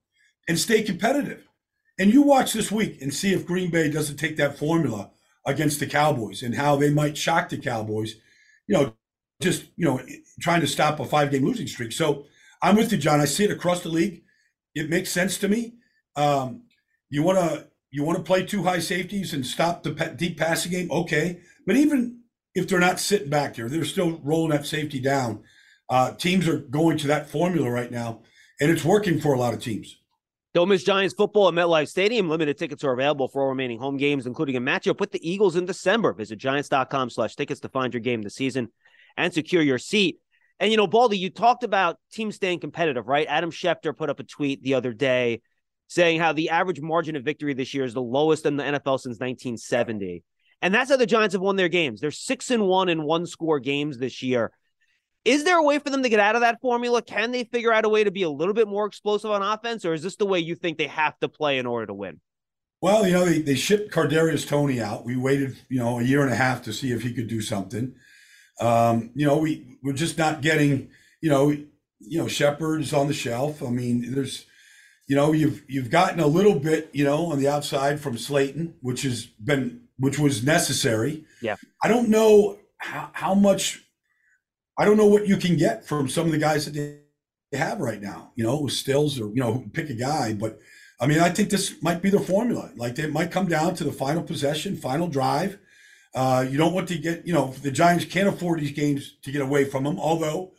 and 0.48 0.60
stay 0.60 0.84
competitive. 0.84 1.48
And 1.98 2.14
you 2.14 2.22
watch 2.22 2.52
this 2.52 2.70
week 2.70 3.02
and 3.02 3.14
see 3.14 3.34
if 3.34 3.46
Green 3.46 3.72
Bay 3.72 3.90
doesn't 3.90 4.18
take 4.18 4.36
that 4.36 4.60
formula 4.60 5.12
against 5.46 5.80
the 5.80 5.88
Cowboys 5.88 6.44
and 6.44 6.56
how 6.56 6.76
they 6.76 6.90
might 6.90 7.18
shock 7.18 7.48
the 7.48 7.58
Cowboys. 7.58 8.16
You 8.68 8.76
know, 8.76 8.94
just 9.42 9.68
you 9.78 9.86
know 9.86 10.02
trying 10.42 10.60
to 10.60 10.68
stop 10.68 11.00
a 11.00 11.06
five 11.06 11.32
game 11.32 11.46
losing 11.46 11.68
streak. 11.68 11.94
So 11.94 12.26
I'm 12.62 12.76
with 12.76 12.92
you, 12.92 12.98
John. 12.98 13.22
I 13.22 13.26
see 13.26 13.46
it 13.46 13.52
across 13.52 13.82
the 13.82 13.90
league. 13.90 14.24
It 14.76 14.90
makes 14.90 15.10
sense 15.10 15.38
to 15.38 15.48
me. 15.48 15.76
Um, 16.18 16.64
you 17.10 17.24
want 17.24 17.38
to 17.38 17.68
you 17.92 18.04
want 18.04 18.18
to 18.18 18.24
play 18.24 18.46
two 18.46 18.64
high 18.64 18.80
safeties 18.80 19.34
and 19.34 19.46
stop 19.46 19.84
the 19.84 19.92
deep 20.18 20.38
passing 20.38 20.74
game, 20.74 20.92
okay. 20.92 21.40
But 21.66 21.78
even 21.78 22.24
if 22.56 22.68
they're 22.68 22.80
not 22.80 23.00
sitting 23.00 23.30
back 23.30 23.56
there, 23.56 23.70
they're 23.70 23.86
still 23.86 24.20
rolling 24.24 24.52
that 24.52 24.66
safety 24.66 25.00
down. 25.00 25.44
Uh, 25.90 26.14
teams 26.14 26.48
are 26.48 26.60
going 26.60 26.98
to 26.98 27.08
that 27.08 27.30
formula 27.30 27.70
right 27.70 27.92
now, 27.92 28.22
and 28.60 28.72
it's 28.72 28.84
working 28.84 29.20
for 29.20 29.34
a 29.34 29.40
lot 29.40 29.54
of 29.54 29.62
teams. 29.62 29.98
Don't 30.54 30.70
miss 30.70 30.84
Giants 30.84 31.14
football 31.14 31.50
at 31.50 31.54
MetLife 31.54 31.90
Stadium. 31.90 32.30
Limited 32.30 32.58
tickets 32.58 32.84
are 32.86 32.94
available 32.94 33.28
for 33.28 33.42
all 33.42 33.50
remaining 33.50 33.78
home 33.78 33.98
games, 33.98 34.26
including 34.26 34.56
a 34.56 34.62
matchup 34.62 35.02
with 35.02 35.12
the 35.12 35.30
Eagles 35.30 35.58
in 35.58 35.66
December. 35.66 36.14
Visit 36.14 36.38
giants.com 36.38 37.10
slash 37.10 37.36
tickets 37.36 37.60
to 37.60 37.70
find 37.70 37.94
your 37.94 38.00
game 38.00 38.22
this 38.22 38.36
season 38.36 38.70
and 39.18 39.34
secure 39.34 39.62
your 39.62 39.78
seat. 39.78 40.20
And 40.62 40.72
you 40.72 40.78
know, 40.78 40.88
Baldy, 40.88 41.18
you 41.18 41.30
talked 41.30 41.66
about 41.66 41.98
teams 42.14 42.36
staying 42.36 42.62
competitive, 42.62 43.08
right? 43.08 43.28
Adam 43.30 43.52
Schefter 43.52 43.96
put 43.96 44.10
up 44.10 44.22
a 44.22 44.24
tweet 44.24 44.64
the 44.64 44.76
other 44.76 44.94
day 44.94 45.42
saying 45.88 46.20
how 46.20 46.32
the 46.32 46.50
average 46.50 46.80
margin 46.80 47.18
of 47.18 47.24
victory 47.24 47.54
this 47.54 47.74
year 47.74 47.84
is 47.84 47.94
the 47.94 48.02
lowest 48.02 48.46
in 48.46 48.56
the 48.56 48.64
NFL 48.64 49.02
since 49.02 49.20
1970. 49.20 50.24
And 50.62 50.74
that's 50.74 50.90
how 50.90 50.98
the 50.98 51.06
Giants 51.06 51.34
have 51.34 51.42
won 51.42 51.56
their 51.56 51.70
games. 51.70 52.02
They're 52.02 52.12
six 52.12 52.50
and 52.50 52.68
one 52.68 52.90
in 52.90 53.04
one 53.04 53.26
score 53.26 53.60
games 53.60 53.98
this 53.98 54.24
year. 54.24 54.52
Is 55.24 55.44
there 55.44 55.58
a 55.58 55.64
way 55.64 55.80
for 55.80 55.90
them 55.90 56.04
to 56.04 56.10
get 56.10 56.20
out 56.20 56.36
of 56.36 56.42
that 56.42 56.62
formula? 56.62 57.02
Can 57.02 57.32
they 57.32 57.44
figure 57.44 57.74
out 57.74 57.86
a 57.86 57.90
way 57.90 58.04
to 58.04 58.12
be 58.12 58.24
a 58.24 58.30
little 58.30 58.54
bit 58.54 58.68
more 58.68 58.86
explosive 58.86 59.32
on 59.32 59.42
offense, 59.42 59.84
or 59.84 59.94
is 59.94 60.04
this 60.04 60.16
the 60.16 60.26
way 60.26 60.40
you 60.40 60.56
think 60.56 60.78
they 60.78 60.88
have 60.88 61.20
to 61.20 61.28
play 61.28 61.58
in 61.58 61.66
order 61.66 61.88
to 61.88 61.94
win? 61.94 62.20
Well, 62.82 63.08
you 63.08 63.14
know, 63.14 63.26
they, 63.26 63.42
they 63.42 63.56
shipped 63.56 63.92
Kadarius 63.92 64.48
Toney 64.48 64.80
out. 64.80 65.06
We 65.06 65.16
waited, 65.18 65.58
you 65.70 65.80
know, 65.80 66.00
a 66.00 66.04
year 66.04 66.22
and 66.22 66.32
a 66.32 66.36
half 66.36 66.62
to 66.64 66.74
see 66.74 66.92
if 66.92 67.02
he 67.02 67.14
could 67.14 67.28
do 67.28 67.42
something. 67.42 67.96
Um, 68.62 69.10
you 69.16 69.26
know, 69.26 69.38
we 69.38 69.80
we're 69.82 69.94
just 69.94 70.18
not 70.20 70.42
getting, 70.42 70.90
you 71.22 71.30
know, 71.30 71.50
you 71.50 72.20
know, 72.20 72.28
Shepard's 72.28 72.94
on 72.94 73.08
the 73.08 73.14
shelf. 73.14 73.64
I 73.64 73.70
mean, 73.70 74.14
there's, 74.14 74.46
you 75.08 75.16
know, 75.16 75.32
you've 75.32 75.64
you've 75.68 75.90
gotten 75.90 76.20
a 76.20 76.28
little 76.28 76.60
bit, 76.60 76.92
you 76.94 77.04
know, 77.04 77.32
on 77.32 77.40
the 77.40 77.48
outside 77.48 78.00
from 78.00 78.18
Slayton, 78.18 78.76
which 78.82 79.02
has 79.02 79.26
been 79.26 79.85
which 79.98 80.20
was 80.20 80.44
necessary. 80.44 81.26
Yeah. 81.42 81.56
I 81.84 81.88
don't 81.88 82.10
know 82.10 82.60
how, 82.78 83.10
how 83.14 83.34
much 83.34 83.82
I 84.78 84.86
don't 84.86 84.98
know 84.98 85.06
what 85.06 85.28
you 85.28 85.38
can 85.38 85.56
get 85.56 85.86
from 85.86 86.10
some 86.10 86.26
of 86.26 86.32
the 86.32 86.38
guys 86.38 86.66
that 86.66 86.74
they 86.74 87.58
have 87.58 87.80
right 87.80 88.02
now, 88.02 88.32
you 88.36 88.44
know, 88.44 88.60
with 88.60 88.74
Stills 88.74 89.20
or, 89.20 89.30
you 89.30 89.42
know, 89.42 89.66
pick 89.74 89.90
a 89.90 89.94
guy. 89.94 90.34
But 90.34 90.60
I 91.00 91.08
mean, 91.08 91.20
I 91.20 91.30
think 91.30 91.50
this 91.50 91.82
might 91.82 92.02
be 92.02 92.10
the 92.10 92.20
formula. 92.20 92.72
Like 92.76 93.00
it 93.00 93.12
might 93.12 93.32
come 93.32 93.48
down 93.48 93.76
to 93.76 93.84
the 93.84 93.92
final 93.92 94.24
possession, 94.24 94.76
final 94.76 95.08
drive. 95.08 95.60
Uh, 96.14 96.46
you 96.50 96.58
don't 96.58 96.74
want 96.74 96.88
to 96.90 96.98
get, 96.98 97.26
you 97.28 97.34
know, 97.34 97.54
the 97.62 97.72
Giants 97.72 98.06
can't 98.06 98.30
afford 98.30 98.60
these 98.60 98.72
games 98.72 99.18
to 99.24 99.32
get 99.32 99.42
away 99.42 99.66
from 99.66 99.84
them. 99.84 100.00
Although 100.00 100.54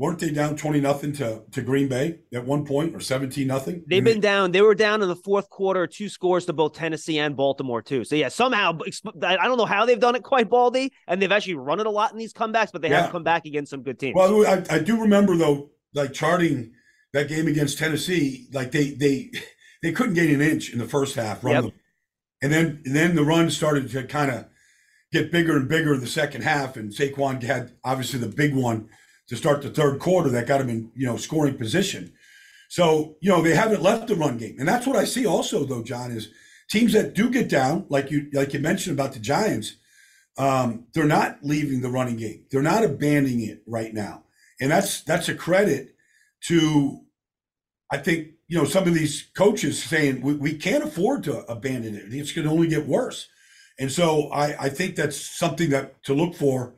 weren't 0.00 0.18
they 0.18 0.30
down 0.30 0.56
twenty 0.56 0.80
nothing 0.80 1.12
to 1.12 1.42
to 1.52 1.60
Green 1.62 1.86
Bay 1.86 2.20
at 2.32 2.44
one 2.44 2.64
point 2.64 2.94
or 2.96 3.00
seventeen 3.00 3.46
nothing? 3.46 3.84
They've 3.86 4.02
been 4.02 4.18
down. 4.20 4.50
They 4.50 4.62
were 4.62 4.74
down 4.74 5.02
in 5.02 5.08
the 5.08 5.14
fourth 5.14 5.48
quarter, 5.50 5.86
two 5.86 6.08
scores 6.08 6.46
to 6.46 6.54
both 6.54 6.72
Tennessee 6.72 7.18
and 7.18 7.36
Baltimore 7.36 7.82
too. 7.82 8.02
So 8.04 8.16
yeah, 8.16 8.28
somehow 8.28 8.78
I 9.22 9.36
don't 9.46 9.58
know 9.58 9.66
how 9.66 9.84
they've 9.84 10.00
done 10.00 10.16
it 10.16 10.22
quite 10.22 10.48
baldy, 10.48 10.92
and 11.06 11.20
they've 11.20 11.30
actually 11.30 11.54
run 11.54 11.78
it 11.80 11.86
a 11.86 11.90
lot 11.90 12.12
in 12.12 12.18
these 12.18 12.32
comebacks, 12.32 12.72
but 12.72 12.80
they 12.82 12.88
Yeah. 12.88 13.02
have 13.02 13.12
come 13.12 13.22
back 13.22 13.44
against 13.44 13.70
some 13.70 13.82
good 13.82 13.98
teams. 14.00 14.14
Well, 14.16 14.46
I, 14.46 14.64
I 14.70 14.78
do 14.78 15.00
remember 15.02 15.36
though, 15.36 15.70
like 15.94 16.12
charting 16.14 16.72
that 17.12 17.28
game 17.28 17.46
against 17.46 17.78
Tennessee, 17.78 18.48
like 18.52 18.70
they 18.72 18.90
they 18.92 19.30
they 19.82 19.92
couldn't 19.92 20.14
gain 20.14 20.34
an 20.34 20.40
inch 20.40 20.72
in 20.72 20.78
the 20.78 20.88
first 20.88 21.14
half, 21.14 21.44
run 21.44 21.64
Yep. 21.64 21.74
and 22.42 22.52
then 22.52 22.82
and 22.86 22.96
then 22.96 23.14
the 23.14 23.24
run 23.24 23.50
started 23.50 23.90
to 23.90 24.04
kind 24.04 24.30
of 24.30 24.46
get 25.12 25.30
bigger 25.30 25.56
and 25.58 25.68
bigger 25.68 25.92
in 25.92 26.00
the 26.00 26.06
second 26.06 26.42
half, 26.42 26.76
and 26.76 26.90
Saquon 26.90 27.42
had 27.42 27.72
obviously 27.84 28.18
the 28.18 28.28
big 28.28 28.54
one 28.54 28.88
to 29.30 29.36
start 29.36 29.62
the 29.62 29.70
third 29.70 30.00
quarter 30.00 30.28
that 30.28 30.46
got 30.46 30.58
them 30.58 30.68
in 30.68 30.90
you 30.94 31.06
know 31.06 31.16
scoring 31.16 31.56
position. 31.56 32.12
So 32.68 33.16
you 33.20 33.30
know 33.30 33.40
they 33.40 33.54
haven't 33.54 33.82
left 33.82 34.08
the 34.08 34.16
run 34.16 34.36
game, 34.36 34.56
and 34.58 34.68
that's 34.68 34.86
what 34.86 34.96
I 34.96 35.04
see 35.04 35.24
also 35.24 35.64
though, 35.64 35.82
John 35.82 36.10
is 36.10 36.28
teams 36.68 36.92
that 36.92 37.14
do 37.14 37.30
get 37.30 37.48
down, 37.48 37.86
like 37.88 38.10
you 38.10 38.28
like 38.32 38.52
you 38.52 38.60
mentioned 38.60 38.98
about 38.98 39.12
the 39.12 39.20
Giants, 39.20 39.76
um, 40.36 40.86
they're 40.92 41.04
not 41.04 41.38
leaving 41.42 41.80
the 41.80 41.90
running 41.90 42.16
game. 42.16 42.44
They're 42.50 42.60
not 42.60 42.84
abandoning 42.84 43.40
it 43.42 43.62
right 43.66 43.94
now, 43.94 44.24
and 44.60 44.70
that's 44.70 45.02
that's 45.02 45.28
a 45.28 45.34
credit 45.34 45.94
to, 46.48 47.02
I 47.92 47.98
think 47.98 48.32
you 48.48 48.58
know 48.58 48.64
some 48.64 48.88
of 48.88 48.94
these 48.94 49.30
coaches 49.36 49.80
saying 49.80 50.22
we, 50.22 50.34
we 50.34 50.54
can't 50.54 50.84
afford 50.84 51.22
to 51.24 51.44
abandon 51.50 51.94
it. 51.94 52.12
It's 52.12 52.32
going 52.32 52.48
to 52.48 52.52
only 52.52 52.68
get 52.68 52.88
worse, 52.88 53.28
and 53.78 53.92
so 53.92 54.28
I 54.32 54.66
I 54.66 54.68
think 54.70 54.96
that's 54.96 55.16
something 55.16 55.70
that 55.70 56.02
to 56.04 56.14
look 56.14 56.34
for 56.34 56.74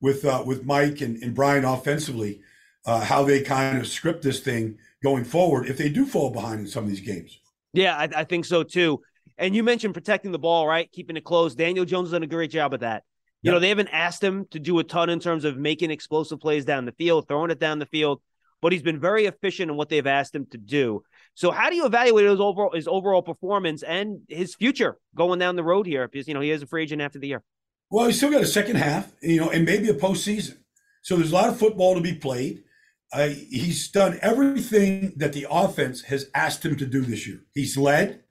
with 0.00 0.24
uh, 0.24 0.42
with 0.46 0.64
Mike 0.64 1.00
and, 1.00 1.22
and 1.22 1.34
Brian 1.34 1.64
offensively, 1.64 2.40
uh, 2.86 3.00
how 3.00 3.24
they 3.24 3.42
kind 3.42 3.78
of 3.78 3.86
script 3.86 4.22
this 4.22 4.40
thing 4.40 4.78
going 5.02 5.24
forward 5.24 5.66
if 5.66 5.76
they 5.76 5.88
do 5.88 6.06
fall 6.06 6.30
behind 6.30 6.60
in 6.60 6.66
some 6.66 6.84
of 6.84 6.90
these 6.90 7.00
games. 7.00 7.38
Yeah, 7.72 7.96
I, 7.96 8.08
I 8.16 8.24
think 8.24 8.44
so 8.44 8.62
too. 8.62 9.02
And 9.36 9.54
you 9.54 9.62
mentioned 9.62 9.94
protecting 9.94 10.32
the 10.32 10.38
ball, 10.38 10.66
right? 10.66 10.90
Keeping 10.90 11.16
it 11.16 11.24
close. 11.24 11.54
Daniel 11.54 11.84
Jones 11.84 12.08
has 12.08 12.12
done 12.12 12.24
a 12.24 12.26
great 12.26 12.50
job 12.50 12.74
of 12.74 12.80
that. 12.80 13.04
You 13.40 13.52
know, 13.52 13.60
they 13.60 13.68
haven't 13.68 13.88
asked 13.88 14.22
him 14.22 14.46
to 14.50 14.58
do 14.58 14.78
a 14.80 14.84
ton 14.84 15.10
in 15.10 15.20
terms 15.20 15.44
of 15.44 15.56
making 15.56 15.92
explosive 15.92 16.40
plays 16.40 16.64
down 16.64 16.86
the 16.86 16.92
field, 16.92 17.28
throwing 17.28 17.52
it 17.52 17.60
down 17.60 17.78
the 17.78 17.86
field, 17.86 18.20
but 18.60 18.72
he's 18.72 18.82
been 18.82 18.98
very 18.98 19.26
efficient 19.26 19.70
in 19.70 19.76
what 19.76 19.88
they've 19.88 20.06
asked 20.06 20.34
him 20.34 20.46
to 20.46 20.58
do. 20.58 21.04
So, 21.34 21.52
how 21.52 21.70
do 21.70 21.76
you 21.76 21.86
evaluate 21.86 22.26
his 22.26 22.40
overall 22.40 22.72
his 22.74 22.88
overall 22.88 23.22
performance 23.22 23.84
and 23.84 24.22
his 24.28 24.56
future 24.56 24.96
going 25.14 25.38
down 25.38 25.54
the 25.54 25.62
road 25.62 25.86
here? 25.86 26.08
Because 26.08 26.26
you 26.26 26.34
know 26.34 26.40
he 26.40 26.50
is 26.50 26.62
a 26.62 26.66
free 26.66 26.82
agent 26.82 27.00
after 27.00 27.20
the 27.20 27.28
year. 27.28 27.44
Well, 27.90 28.06
he's 28.06 28.16
still 28.16 28.30
got 28.30 28.42
a 28.42 28.46
second 28.46 28.76
half, 28.76 29.12
you 29.22 29.40
know, 29.40 29.50
and 29.50 29.64
maybe 29.64 29.88
a 29.88 29.94
postseason. 29.94 30.58
So 31.02 31.16
there's 31.16 31.32
a 31.32 31.34
lot 31.34 31.48
of 31.48 31.58
football 31.58 31.94
to 31.94 32.00
be 32.00 32.14
played. 32.14 32.64
Uh, 33.12 33.28
he's 33.28 33.90
done 33.90 34.18
everything 34.20 35.14
that 35.16 35.32
the 35.32 35.46
offense 35.50 36.02
has 36.02 36.26
asked 36.34 36.64
him 36.64 36.76
to 36.76 36.86
do 36.86 37.00
this 37.00 37.26
year. 37.26 37.40
He's 37.54 37.78
led, 37.78 38.22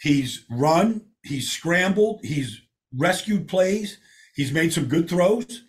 he's 0.00 0.44
run, 0.50 1.02
he's 1.22 1.50
scrambled, 1.50 2.20
he's 2.24 2.60
rescued 2.96 3.46
plays, 3.46 3.98
he's 4.34 4.50
made 4.50 4.72
some 4.72 4.86
good 4.86 5.08
throws. 5.08 5.62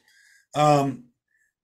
Um, 0.56 1.06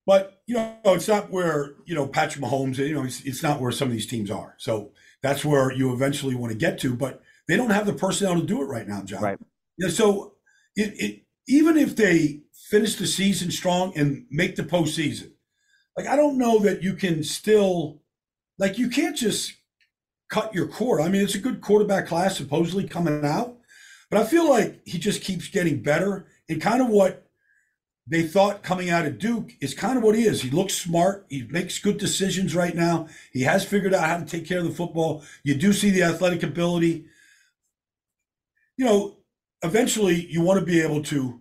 but 0.05 0.41
you 0.45 0.55
know, 0.55 0.77
it's 0.85 1.07
not 1.07 1.31
where 1.31 1.75
you 1.85 1.95
know 1.95 2.07
Patrick 2.07 2.43
Mahomes. 2.43 2.77
You 2.77 2.93
know, 2.93 3.03
it's, 3.03 3.21
it's 3.21 3.43
not 3.43 3.59
where 3.59 3.71
some 3.71 3.87
of 3.87 3.93
these 3.93 4.07
teams 4.07 4.31
are. 4.31 4.55
So 4.57 4.91
that's 5.21 5.43
where 5.43 5.71
you 5.73 5.93
eventually 5.93 6.35
want 6.35 6.53
to 6.53 6.57
get 6.57 6.79
to. 6.79 6.95
But 6.95 7.21
they 7.47 7.57
don't 7.57 7.71
have 7.71 7.85
the 7.85 7.93
personnel 7.93 8.39
to 8.39 8.45
do 8.45 8.61
it 8.61 8.67
right 8.67 8.87
now, 8.87 9.01
John. 9.01 9.21
Right. 9.21 9.39
Yeah. 9.77 9.89
So 9.89 10.35
it, 10.75 10.93
it 10.97 11.21
even 11.47 11.77
if 11.77 11.95
they 11.95 12.41
finish 12.69 12.95
the 12.95 13.07
season 13.07 13.51
strong 13.51 13.97
and 13.97 14.25
make 14.29 14.55
the 14.55 14.63
postseason, 14.63 15.31
like 15.95 16.07
I 16.07 16.15
don't 16.15 16.37
know 16.37 16.59
that 16.59 16.83
you 16.83 16.93
can 16.93 17.23
still, 17.23 18.01
like 18.59 18.77
you 18.77 18.89
can't 18.89 19.15
just 19.15 19.53
cut 20.29 20.53
your 20.53 20.67
core. 20.67 21.01
I 21.01 21.09
mean, 21.09 21.21
it's 21.21 21.35
a 21.35 21.39
good 21.39 21.61
quarterback 21.61 22.07
class 22.07 22.37
supposedly 22.37 22.87
coming 22.87 23.25
out, 23.25 23.57
but 24.11 24.19
I 24.19 24.25
feel 24.25 24.49
like 24.49 24.81
he 24.85 24.97
just 24.97 25.23
keeps 25.23 25.47
getting 25.47 25.81
better. 25.81 26.27
And 26.49 26.61
kind 26.61 26.81
of 26.81 26.89
what 26.89 27.27
they 28.09 28.23
thought 28.23 28.63
coming 28.63 28.89
out 28.89 29.05
of 29.05 29.19
Duke 29.19 29.51
is 29.59 29.73
kind 29.73 29.97
of 29.97 30.03
what 30.03 30.15
he 30.15 30.23
is. 30.23 30.41
He 30.41 30.49
looks 30.49 30.73
smart. 30.73 31.25
He 31.29 31.43
makes 31.49 31.79
good 31.79 31.97
decisions 31.97 32.55
right 32.55 32.73
now. 32.73 33.07
He 33.33 33.43
has 33.43 33.65
figured 33.65 33.93
out 33.93 34.07
how 34.07 34.17
to 34.17 34.25
take 34.25 34.47
care 34.47 34.59
of 34.59 34.65
the 34.65 34.71
football. 34.71 35.23
You 35.43 35.55
do 35.55 35.73
see 35.73 35.89
the 35.89 36.03
athletic 36.03 36.41
ability. 36.43 37.05
You 38.77 38.85
know, 38.85 39.17
eventually 39.63 40.25
you 40.29 40.41
want 40.41 40.59
to 40.59 40.65
be 40.65 40.81
able 40.81 41.03
to 41.03 41.39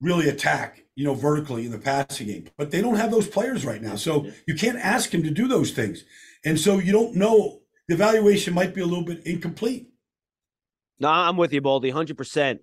really 0.00 0.28
attack, 0.28 0.82
you 0.94 1.04
know, 1.04 1.14
vertically 1.14 1.66
in 1.66 1.72
the 1.72 1.78
passing 1.78 2.26
game. 2.26 2.48
But 2.56 2.70
they 2.70 2.80
don't 2.80 2.96
have 2.96 3.10
those 3.10 3.28
players 3.28 3.64
right 3.64 3.82
now. 3.82 3.96
So 3.96 4.30
you 4.46 4.54
can't 4.54 4.78
ask 4.78 5.12
him 5.12 5.22
to 5.22 5.30
do 5.30 5.46
those 5.46 5.72
things. 5.72 6.04
And 6.44 6.58
so 6.58 6.78
you 6.78 6.92
don't 6.92 7.16
know 7.16 7.60
the 7.88 7.94
evaluation 7.94 8.54
might 8.54 8.74
be 8.74 8.80
a 8.80 8.86
little 8.86 9.04
bit 9.04 9.26
incomplete. 9.26 9.90
No, 10.98 11.08
I'm 11.08 11.36
with 11.36 11.52
you, 11.52 11.60
Baldy, 11.60 11.90
hundred 11.90 12.16
percent. 12.16 12.60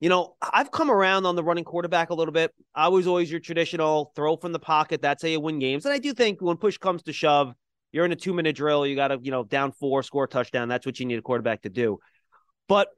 You 0.00 0.08
know, 0.08 0.34
I've 0.42 0.72
come 0.72 0.90
around 0.90 1.26
on 1.26 1.36
the 1.36 1.44
running 1.44 1.62
quarterback 1.62 2.10
a 2.10 2.14
little 2.14 2.32
bit. 2.32 2.52
I 2.74 2.88
was 2.88 3.06
always 3.06 3.30
your 3.30 3.38
traditional 3.38 4.12
throw 4.16 4.36
from 4.36 4.50
the 4.52 4.58
pocket. 4.58 5.00
That's 5.00 5.22
how 5.22 5.28
you 5.28 5.38
win 5.38 5.60
games. 5.60 5.84
And 5.84 5.94
I 5.94 5.98
do 5.98 6.12
think 6.12 6.40
when 6.40 6.56
push 6.56 6.76
comes 6.76 7.04
to 7.04 7.12
shove, 7.12 7.54
you're 7.92 8.04
in 8.04 8.10
a 8.10 8.16
two 8.16 8.32
minute 8.32 8.56
drill. 8.56 8.84
You 8.84 8.96
got 8.96 9.08
to, 9.08 9.18
you 9.22 9.30
know, 9.30 9.44
down 9.44 9.70
four, 9.70 10.02
score 10.02 10.24
a 10.24 10.28
touchdown. 10.28 10.68
That's 10.68 10.86
what 10.86 10.98
you 10.98 11.06
need 11.06 11.18
a 11.18 11.22
quarterback 11.22 11.62
to 11.62 11.68
do. 11.68 11.98
But 12.68 12.88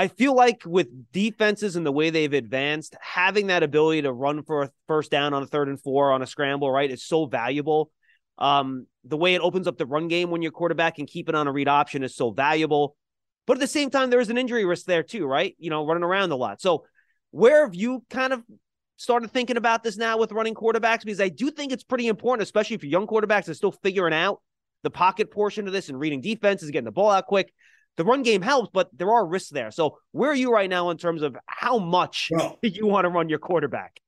I 0.00 0.08
feel 0.08 0.34
like 0.34 0.62
with 0.64 0.88
defenses 1.12 1.76
and 1.76 1.84
the 1.84 1.92
way 1.92 2.08
they've 2.08 2.32
advanced, 2.32 2.96
having 3.02 3.48
that 3.48 3.62
ability 3.62 4.00
to 4.00 4.12
run 4.14 4.42
for 4.42 4.62
a 4.62 4.70
first 4.86 5.10
down 5.10 5.34
on 5.34 5.42
a 5.42 5.46
third 5.46 5.68
and 5.68 5.78
four 5.78 6.10
on 6.10 6.22
a 6.22 6.26
scramble, 6.26 6.70
right, 6.72 6.90
is 6.90 7.04
so 7.04 7.26
valuable. 7.26 7.90
Um, 8.38 8.86
the 9.04 9.18
way 9.18 9.34
it 9.34 9.42
opens 9.42 9.66
up 9.66 9.76
the 9.76 9.84
run 9.84 10.08
game 10.08 10.30
when 10.30 10.40
your 10.40 10.52
quarterback 10.52 10.94
can 10.94 11.04
keep 11.04 11.28
it 11.28 11.34
on 11.34 11.46
a 11.48 11.52
read 11.52 11.68
option 11.68 12.02
is 12.02 12.16
so 12.16 12.30
valuable. 12.30 12.96
But 13.46 13.58
at 13.58 13.60
the 13.60 13.66
same 13.66 13.90
time, 13.90 14.08
there 14.08 14.20
is 14.20 14.30
an 14.30 14.38
injury 14.38 14.64
risk 14.64 14.86
there 14.86 15.02
too, 15.02 15.26
right? 15.26 15.54
You 15.58 15.68
know, 15.68 15.84
running 15.84 16.02
around 16.02 16.32
a 16.32 16.36
lot. 16.36 16.62
So, 16.62 16.86
where 17.30 17.66
have 17.66 17.74
you 17.74 18.02
kind 18.08 18.32
of 18.32 18.42
started 18.96 19.30
thinking 19.30 19.58
about 19.58 19.82
this 19.82 19.98
now 19.98 20.16
with 20.16 20.32
running 20.32 20.54
quarterbacks? 20.54 21.04
Because 21.04 21.20
I 21.20 21.28
do 21.28 21.50
think 21.50 21.72
it's 21.72 21.84
pretty 21.84 22.08
important, 22.08 22.42
especially 22.42 22.78
for 22.78 22.86
young 22.86 23.06
quarterbacks 23.06 23.50
are 23.50 23.54
still 23.54 23.72
figuring 23.72 24.14
out 24.14 24.40
the 24.82 24.90
pocket 24.90 25.30
portion 25.30 25.66
of 25.66 25.74
this 25.74 25.90
and 25.90 26.00
reading 26.00 26.22
defenses, 26.22 26.70
getting 26.70 26.86
the 26.86 26.90
ball 26.90 27.10
out 27.10 27.26
quick. 27.26 27.52
The 27.96 28.04
run 28.04 28.22
game 28.22 28.42
helps, 28.42 28.70
but 28.72 28.88
there 28.96 29.10
are 29.10 29.26
risks 29.26 29.50
there. 29.50 29.70
So, 29.70 29.98
where 30.12 30.30
are 30.30 30.34
you 30.34 30.52
right 30.52 30.70
now 30.70 30.90
in 30.90 30.96
terms 30.96 31.22
of 31.22 31.36
how 31.46 31.78
much 31.78 32.28
Well, 32.32 32.58
you 32.62 32.86
want 32.86 33.04
to 33.04 33.10
run 33.10 33.28
your 33.28 33.38
quarterback? 33.38 34.00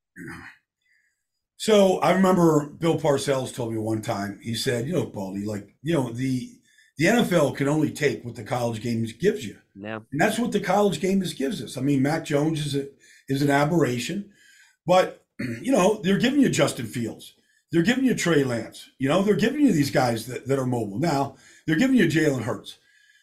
So 1.62 1.99
I 1.99 2.11
remember 2.11 2.67
Bill 2.67 2.99
Parcells 2.99 3.55
told 3.55 3.73
me 3.73 3.79
one 3.79 4.03
time, 4.03 4.41
he 4.43 4.53
said, 4.53 4.89
you 4.89 4.95
know, 4.95 5.07
Baldy, 5.07 5.45
like, 5.45 5.77
you 5.81 5.95
know, 5.95 6.11
the 6.11 6.51
the 6.99 7.05
NFL 7.05 7.57
can 7.57 7.69
only 7.69 7.91
take 7.91 8.25
what 8.25 8.35
the 8.35 8.43
college 8.43 8.83
game 8.83 9.07
gives 9.21 9.47
you. 9.47 9.59
Now, 9.77 10.05
And 10.11 10.21
that's 10.21 10.41
what 10.41 10.51
the 10.51 10.59
college 10.59 11.01
game 11.01 11.23
is 11.23 11.35
gives 11.35 11.62
us. 11.62 11.77
I 11.77 11.81
mean, 11.81 12.03
Mac 12.03 12.25
Jones 12.25 12.67
is 12.67 12.75
a, 12.75 12.89
is 13.29 13.43
an 13.43 13.51
aberration, 13.51 14.33
but 14.87 15.25
you 15.62 15.71
know, 15.71 16.01
they're 16.03 16.19
giving 16.19 16.41
you 16.41 16.49
Justin 16.49 16.87
Fields. 16.87 17.35
They're 17.71 17.83
giving 17.83 18.05
you 18.05 18.15
Trey 18.17 18.43
Lance. 18.43 18.91
You 18.99 19.09
know, 19.09 19.23
they're 19.23 19.37
giving 19.37 19.61
you 19.61 19.73
these 19.73 19.93
guys 19.93 20.27
that, 20.27 20.49
that 20.49 20.59
are 20.59 20.67
mobile. 20.67 20.99
Now, 20.99 21.37
they're 21.67 21.79
giving 21.79 21.97
you 21.97 22.07
Jalen 22.07 22.43
Hurts. 22.43 22.79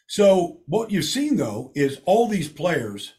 So 0.09 0.61
what 0.65 0.89
you've 0.89 1.05
seen 1.05 1.37
though 1.37 1.71
is 1.75 2.01
all 2.05 2.27
these 2.27 2.49
players 2.49 3.13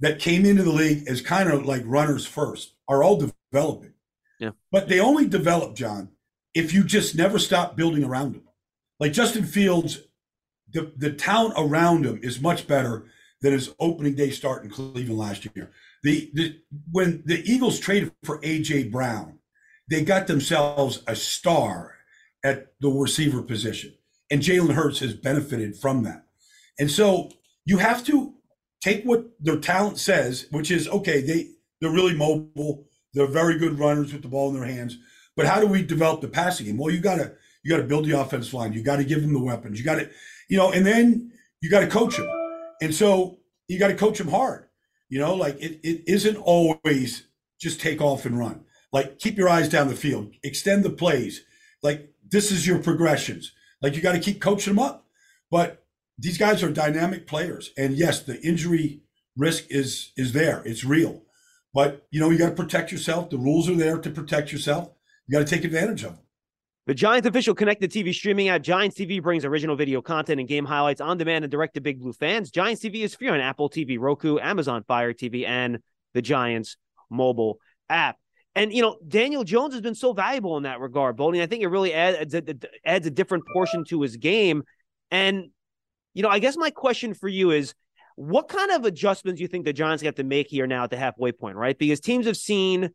that 0.00 0.18
came 0.18 0.44
into 0.44 0.62
the 0.62 0.70
league 0.70 1.08
as 1.08 1.22
kind 1.22 1.50
of 1.50 1.64
like 1.64 1.82
runners 1.86 2.26
first 2.26 2.74
are 2.86 3.02
all 3.02 3.32
developing. 3.50 3.94
Yeah. 4.38 4.50
But 4.70 4.88
they 4.88 5.00
only 5.00 5.26
develop, 5.26 5.74
John, 5.74 6.10
if 6.54 6.74
you 6.74 6.84
just 6.84 7.16
never 7.16 7.38
stop 7.38 7.74
building 7.74 8.04
around 8.04 8.34
them. 8.34 8.42
Like 9.00 9.14
Justin 9.14 9.46
Fields, 9.46 10.00
the, 10.70 10.92
the 10.94 11.10
talent 11.10 11.54
around 11.56 12.04
him 12.04 12.20
is 12.22 12.38
much 12.38 12.66
better 12.66 13.06
than 13.40 13.54
his 13.54 13.74
opening 13.80 14.14
day 14.14 14.28
start 14.28 14.62
in 14.62 14.68
Cleveland 14.68 15.18
last 15.18 15.48
year. 15.56 15.70
The, 16.02 16.30
the 16.34 16.60
when 16.92 17.22
the 17.24 17.42
Eagles 17.50 17.78
traded 17.78 18.12
for 18.24 18.42
AJ 18.42 18.92
Brown, 18.92 19.38
they 19.88 20.04
got 20.04 20.26
themselves 20.26 21.02
a 21.06 21.16
star 21.16 21.94
at 22.44 22.74
the 22.80 22.90
receiver 22.90 23.40
position. 23.40 23.94
And 24.30 24.42
Jalen 24.42 24.74
Hurts 24.74 24.98
has 24.98 25.14
benefited 25.14 25.76
from 25.76 26.02
that. 26.02 26.25
And 26.78 26.90
so 26.90 27.30
you 27.64 27.78
have 27.78 28.04
to 28.06 28.34
take 28.82 29.04
what 29.04 29.26
their 29.40 29.56
talent 29.56 29.98
says, 29.98 30.46
which 30.50 30.70
is 30.70 30.88
okay, 30.88 31.20
they, 31.20 31.50
they're 31.80 31.90
really 31.90 32.14
mobile, 32.14 32.86
they're 33.14 33.26
very 33.26 33.58
good 33.58 33.78
runners 33.78 34.12
with 34.12 34.22
the 34.22 34.28
ball 34.28 34.50
in 34.50 34.56
their 34.56 34.68
hands. 34.68 34.98
But 35.36 35.46
how 35.46 35.60
do 35.60 35.66
we 35.66 35.82
develop 35.82 36.20
the 36.20 36.28
passing 36.28 36.66
game? 36.66 36.78
Well, 36.78 36.92
you 36.92 37.00
gotta 37.00 37.34
you 37.62 37.70
gotta 37.70 37.82
build 37.82 38.06
the 38.06 38.18
offensive 38.18 38.54
line, 38.54 38.72
you 38.72 38.82
gotta 38.82 39.04
give 39.04 39.22
them 39.22 39.32
the 39.32 39.42
weapons, 39.42 39.78
you 39.78 39.84
gotta, 39.84 40.10
you 40.48 40.56
know, 40.56 40.70
and 40.70 40.86
then 40.86 41.32
you 41.60 41.70
gotta 41.70 41.86
coach 41.86 42.16
them. 42.16 42.28
And 42.80 42.94
so 42.94 43.38
you 43.68 43.78
gotta 43.78 43.94
coach 43.94 44.18
them 44.18 44.28
hard. 44.28 44.68
You 45.08 45.18
know, 45.18 45.34
like 45.34 45.56
it, 45.60 45.80
it 45.82 46.02
isn't 46.06 46.36
always 46.36 47.26
just 47.60 47.80
take 47.80 48.00
off 48.00 48.24
and 48.24 48.38
run. 48.38 48.64
Like 48.92 49.18
keep 49.18 49.36
your 49.36 49.48
eyes 49.48 49.68
down 49.68 49.88
the 49.88 49.94
field, 49.94 50.32
extend 50.42 50.84
the 50.84 50.90
plays. 50.90 51.42
Like 51.82 52.12
this 52.30 52.50
is 52.50 52.66
your 52.66 52.78
progressions. 52.78 53.52
Like 53.82 53.94
you 53.94 54.02
got 54.02 54.12
to 54.12 54.20
keep 54.20 54.40
coaching 54.40 54.74
them 54.74 54.84
up. 54.84 55.06
But 55.50 55.84
these 56.18 56.38
guys 56.38 56.62
are 56.62 56.70
dynamic 56.70 57.26
players, 57.26 57.70
and 57.76 57.94
yes, 57.96 58.22
the 58.22 58.40
injury 58.40 59.02
risk 59.36 59.64
is 59.70 60.12
is 60.16 60.32
there. 60.32 60.62
It's 60.64 60.84
real. 60.84 61.22
But 61.74 62.06
you 62.10 62.20
know 62.20 62.30
you 62.30 62.38
got 62.38 62.50
to 62.50 62.62
protect 62.62 62.90
yourself. 62.90 63.30
The 63.30 63.38
rules 63.38 63.68
are 63.68 63.74
there 63.74 63.98
to 63.98 64.10
protect 64.10 64.52
yourself. 64.52 64.90
You 65.26 65.38
got 65.38 65.46
to 65.46 65.54
take 65.54 65.64
advantage 65.64 66.04
of 66.04 66.12
them. 66.12 66.20
The 66.86 66.94
Giants 66.94 67.26
official 67.26 67.54
connected 67.54 67.90
TV 67.90 68.14
streaming 68.14 68.48
app 68.48 68.62
Giants 68.62 68.96
TV 68.96 69.20
brings 69.20 69.44
original 69.44 69.74
video 69.74 70.00
content 70.00 70.38
and 70.38 70.48
game 70.48 70.64
highlights 70.64 71.00
on 71.00 71.18
demand 71.18 71.44
and 71.44 71.50
direct 71.50 71.74
to 71.74 71.80
Big 71.80 72.00
Blue 72.00 72.12
fans. 72.12 72.50
Giants 72.50 72.82
TV 72.82 73.02
is 73.02 73.14
free 73.14 73.28
on 73.28 73.40
Apple 73.40 73.68
TV, 73.68 73.98
Roku, 73.98 74.38
Amazon 74.38 74.84
Fire 74.84 75.12
TV, 75.12 75.46
and 75.46 75.80
the 76.14 76.22
Giants 76.22 76.76
mobile 77.10 77.58
app. 77.90 78.16
And 78.54 78.72
you 78.72 78.82
know, 78.82 78.98
Daniel 79.06 79.44
Jones 79.44 79.74
has 79.74 79.82
been 79.82 79.96
so 79.96 80.12
valuable 80.12 80.56
in 80.56 80.62
that 80.62 80.80
regard, 80.80 81.16
Baldy. 81.16 81.42
I 81.42 81.46
think 81.46 81.62
it 81.62 81.68
really 81.68 81.92
adds 81.92 82.34
a, 82.34 82.42
adds 82.84 83.06
a 83.06 83.10
different 83.10 83.44
portion 83.52 83.84
to 83.88 84.00
his 84.00 84.16
game. 84.16 84.62
And 85.10 85.50
you 86.16 86.22
know, 86.22 86.30
I 86.30 86.38
guess 86.38 86.56
my 86.56 86.70
question 86.70 87.12
for 87.12 87.28
you 87.28 87.50
is, 87.50 87.74
what 88.14 88.48
kind 88.48 88.70
of 88.70 88.86
adjustments 88.86 89.36
do 89.36 89.42
you 89.42 89.48
think 89.48 89.66
the 89.66 89.74
Giants 89.74 90.02
have 90.02 90.14
to 90.14 90.24
make 90.24 90.48
here 90.48 90.66
now 90.66 90.84
at 90.84 90.90
the 90.90 90.96
halfway 90.96 91.30
point, 91.30 91.58
right? 91.58 91.78
Because 91.78 92.00
teams 92.00 92.24
have 92.24 92.38
seen 92.38 92.88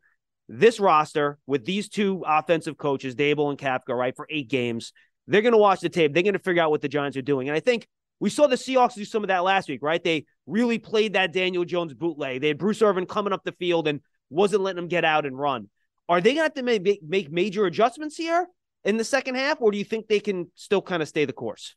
this 0.48 0.80
roster 0.80 1.38
with 1.46 1.64
these 1.64 1.88
two 1.88 2.24
offensive 2.26 2.76
coaches, 2.76 3.14
Daboll 3.14 3.50
and 3.50 3.58
Kafka, 3.58 3.96
right, 3.96 4.16
for 4.16 4.26
eight 4.28 4.50
games. 4.50 4.92
They're 5.28 5.40
going 5.40 5.52
to 5.52 5.58
watch 5.58 5.78
the 5.78 5.88
tape. 5.88 6.12
They're 6.12 6.24
going 6.24 6.32
to 6.32 6.40
figure 6.40 6.60
out 6.60 6.72
what 6.72 6.80
the 6.80 6.88
Giants 6.88 7.16
are 7.16 7.22
doing. 7.22 7.48
And 7.48 7.56
I 7.56 7.60
think 7.60 7.86
we 8.18 8.28
saw 8.28 8.48
the 8.48 8.56
Seahawks 8.56 8.94
do 8.94 9.04
some 9.04 9.22
of 9.22 9.28
that 9.28 9.44
last 9.44 9.68
week, 9.68 9.82
right? 9.82 10.02
They 10.02 10.26
really 10.48 10.80
played 10.80 11.12
that 11.12 11.32
Daniel 11.32 11.64
Jones 11.64 11.94
bootleg. 11.94 12.40
They 12.40 12.48
had 12.48 12.58
Bruce 12.58 12.82
Irvin 12.82 13.06
coming 13.06 13.32
up 13.32 13.44
the 13.44 13.52
field 13.52 13.86
and 13.86 14.00
wasn't 14.30 14.64
letting 14.64 14.82
him 14.82 14.88
get 14.88 15.04
out 15.04 15.26
and 15.26 15.38
run. 15.38 15.70
Are 16.08 16.20
they 16.20 16.30
going 16.30 16.38
to 16.38 16.42
have 16.42 16.54
to 16.54 16.64
make, 16.64 17.00
make 17.06 17.30
major 17.30 17.66
adjustments 17.66 18.16
here 18.16 18.48
in 18.82 18.96
the 18.96 19.04
second 19.04 19.36
half, 19.36 19.60
or 19.60 19.70
do 19.70 19.78
you 19.78 19.84
think 19.84 20.08
they 20.08 20.18
can 20.18 20.50
still 20.56 20.82
kind 20.82 21.00
of 21.00 21.08
stay 21.08 21.24
the 21.24 21.32
course? 21.32 21.76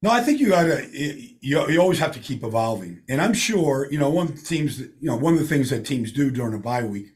No, 0.00 0.10
I 0.10 0.22
think 0.22 0.38
you 0.38 0.50
got 0.50 0.64
to. 0.64 0.88
You, 0.92 1.68
you 1.68 1.80
always 1.80 1.98
have 1.98 2.12
to 2.12 2.20
keep 2.20 2.44
evolving, 2.44 3.02
and 3.08 3.20
I'm 3.20 3.34
sure 3.34 3.88
you 3.90 3.98
know 3.98 4.10
one 4.10 4.36
teams. 4.36 4.78
You 4.78 4.94
know 5.02 5.16
one 5.16 5.34
of 5.34 5.40
the 5.40 5.46
things 5.46 5.70
that 5.70 5.84
teams 5.84 6.12
do 6.12 6.30
during 6.30 6.54
a 6.54 6.58
bye 6.58 6.84
week 6.84 7.08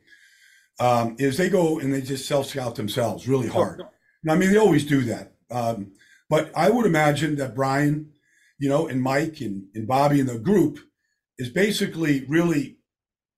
um, 0.80 1.16
is 1.18 1.36
they 1.36 1.48
go 1.48 1.78
and 1.78 1.94
they 1.94 2.02
just 2.02 2.26
self 2.26 2.46
scout 2.46 2.74
themselves 2.74 3.28
really 3.28 3.48
hard. 3.48 3.82
I 4.28 4.34
mean, 4.34 4.50
they 4.50 4.58
always 4.58 4.84
do 4.84 5.02
that. 5.02 5.34
Um, 5.50 5.92
but 6.28 6.50
I 6.56 6.70
would 6.70 6.86
imagine 6.86 7.36
that 7.36 7.54
Brian, 7.54 8.12
you 8.58 8.68
know, 8.68 8.88
and 8.88 9.02
Mike 9.02 9.40
and, 9.40 9.66
and 9.74 9.86
Bobby 9.86 10.20
and 10.20 10.28
the 10.28 10.38
group 10.38 10.78
is 11.38 11.50
basically 11.50 12.24
really 12.26 12.78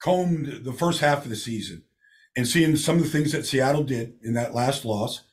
combed 0.02 0.64
the 0.64 0.72
first 0.72 1.00
half 1.00 1.24
of 1.24 1.30
the 1.30 1.36
season 1.36 1.82
and 2.36 2.46
seeing 2.46 2.76
some 2.76 2.96
of 2.96 3.02
the 3.02 3.08
things 3.08 3.32
that 3.32 3.46
Seattle 3.46 3.84
did 3.84 4.14
in 4.22 4.34
that 4.34 4.54
last 4.54 4.84
loss, 4.84 5.24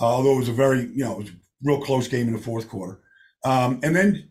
uh, 0.00 0.04
although 0.04 0.34
it 0.34 0.40
was 0.40 0.48
a 0.48 0.52
very, 0.52 0.82
you 0.82 1.04
know, 1.04 1.12
it 1.12 1.18
was 1.18 1.28
a 1.30 1.32
real 1.62 1.80
close 1.80 2.08
game 2.08 2.28
in 2.28 2.34
the 2.34 2.38
fourth 2.38 2.68
quarter. 2.68 3.00
Um, 3.44 3.80
and 3.82 3.94
then 3.94 4.28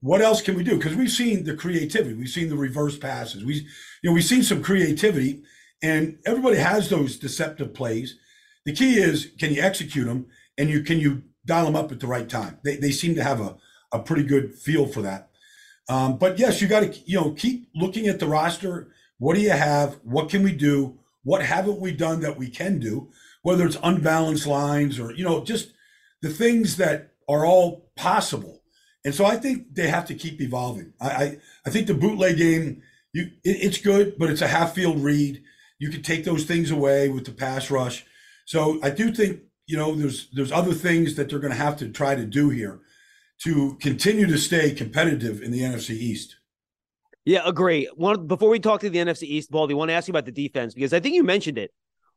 what 0.00 0.20
else 0.20 0.42
can 0.42 0.54
we 0.54 0.64
do? 0.64 0.76
Because 0.76 0.94
we've 0.94 1.10
seen 1.10 1.44
the 1.44 1.54
creativity, 1.54 2.14
we've 2.14 2.28
seen 2.28 2.48
the 2.48 2.56
reverse 2.56 2.98
passes, 2.98 3.44
we, 3.44 3.54
you 3.54 3.64
know, 4.04 4.12
we've 4.12 4.24
seen 4.24 4.42
some 4.42 4.62
creativity 4.62 5.42
and 5.82 6.18
everybody 6.26 6.58
has 6.58 6.88
those 6.88 7.16
deceptive 7.16 7.74
plays. 7.74 8.16
The 8.64 8.72
key 8.72 8.96
is 8.96 9.32
can 9.38 9.52
you 9.52 9.62
execute 9.62 10.06
them 10.06 10.26
and 10.58 10.68
you 10.68 10.82
can 10.82 10.98
you 11.00 11.22
dial 11.44 11.64
them 11.64 11.76
up 11.76 11.90
at 11.90 12.00
the 12.00 12.06
right 12.06 12.28
time. 12.28 12.58
They, 12.62 12.76
they 12.76 12.92
seem 12.92 13.14
to 13.16 13.24
have 13.24 13.40
a, 13.40 13.56
a 13.90 13.98
pretty 13.98 14.22
good 14.22 14.54
feel 14.54 14.86
for 14.86 15.02
that. 15.02 15.30
Um, 15.88 16.16
but 16.18 16.38
yes, 16.38 16.62
you 16.62 16.68
got 16.68 16.80
to 16.80 16.98
you 17.04 17.20
know 17.20 17.32
keep 17.32 17.68
looking 17.74 18.06
at 18.06 18.20
the 18.20 18.26
roster. 18.26 18.88
What 19.18 19.34
do 19.34 19.40
you 19.40 19.50
have? 19.50 19.98
What 20.04 20.28
can 20.28 20.42
we 20.42 20.52
do? 20.52 20.98
What 21.24 21.42
haven't 21.42 21.80
we 21.80 21.92
done 21.92 22.20
that 22.20 22.38
we 22.38 22.48
can 22.48 22.78
do? 22.78 23.10
Whether 23.42 23.66
it's 23.66 23.78
unbalanced 23.82 24.46
lines 24.46 25.00
or 25.00 25.12
you 25.12 25.24
know 25.24 25.42
just 25.44 25.72
the 26.20 26.28
things 26.28 26.76
that 26.76 27.11
are 27.28 27.46
all 27.46 27.90
possible. 27.96 28.62
And 29.04 29.14
so 29.14 29.24
I 29.24 29.36
think 29.36 29.74
they 29.74 29.88
have 29.88 30.06
to 30.06 30.14
keep 30.14 30.40
evolving. 30.40 30.92
I 31.00 31.08
I, 31.08 31.38
I 31.66 31.70
think 31.70 31.86
the 31.86 31.94
bootleg 31.94 32.36
game 32.36 32.82
you 33.12 33.30
it, 33.44 33.58
it's 33.62 33.78
good, 33.78 34.16
but 34.18 34.30
it's 34.30 34.42
a 34.42 34.48
half 34.48 34.74
field 34.74 35.02
read. 35.02 35.42
You 35.78 35.90
can 35.90 36.02
take 36.02 36.24
those 36.24 36.44
things 36.44 36.70
away 36.70 37.08
with 37.08 37.24
the 37.24 37.32
pass 37.32 37.70
rush. 37.70 38.04
So 38.44 38.78
I 38.82 38.90
do 38.90 39.12
think 39.12 39.40
you 39.66 39.76
know 39.76 39.94
there's 39.94 40.28
there's 40.32 40.52
other 40.52 40.72
things 40.72 41.14
that 41.16 41.28
they're 41.28 41.38
going 41.38 41.52
to 41.52 41.58
have 41.58 41.76
to 41.78 41.88
try 41.88 42.14
to 42.14 42.24
do 42.24 42.50
here 42.50 42.80
to 43.44 43.76
continue 43.80 44.26
to 44.26 44.38
stay 44.38 44.70
competitive 44.70 45.42
in 45.42 45.50
the 45.50 45.60
NFC 45.60 45.90
East. 45.90 46.36
Yeah, 47.24 47.42
agree. 47.44 47.88
One 47.94 48.26
before 48.26 48.48
we 48.48 48.58
talk 48.58 48.80
to 48.80 48.90
the 48.90 48.98
NFC 48.98 49.24
East, 49.24 49.50
Baldy, 49.50 49.74
want 49.74 49.90
to 49.90 49.94
ask 49.94 50.08
you 50.08 50.12
about 50.12 50.26
the 50.26 50.32
defense 50.32 50.74
because 50.74 50.92
I 50.92 51.00
think 51.00 51.14
you 51.14 51.22
mentioned 51.22 51.58
it. 51.58 51.72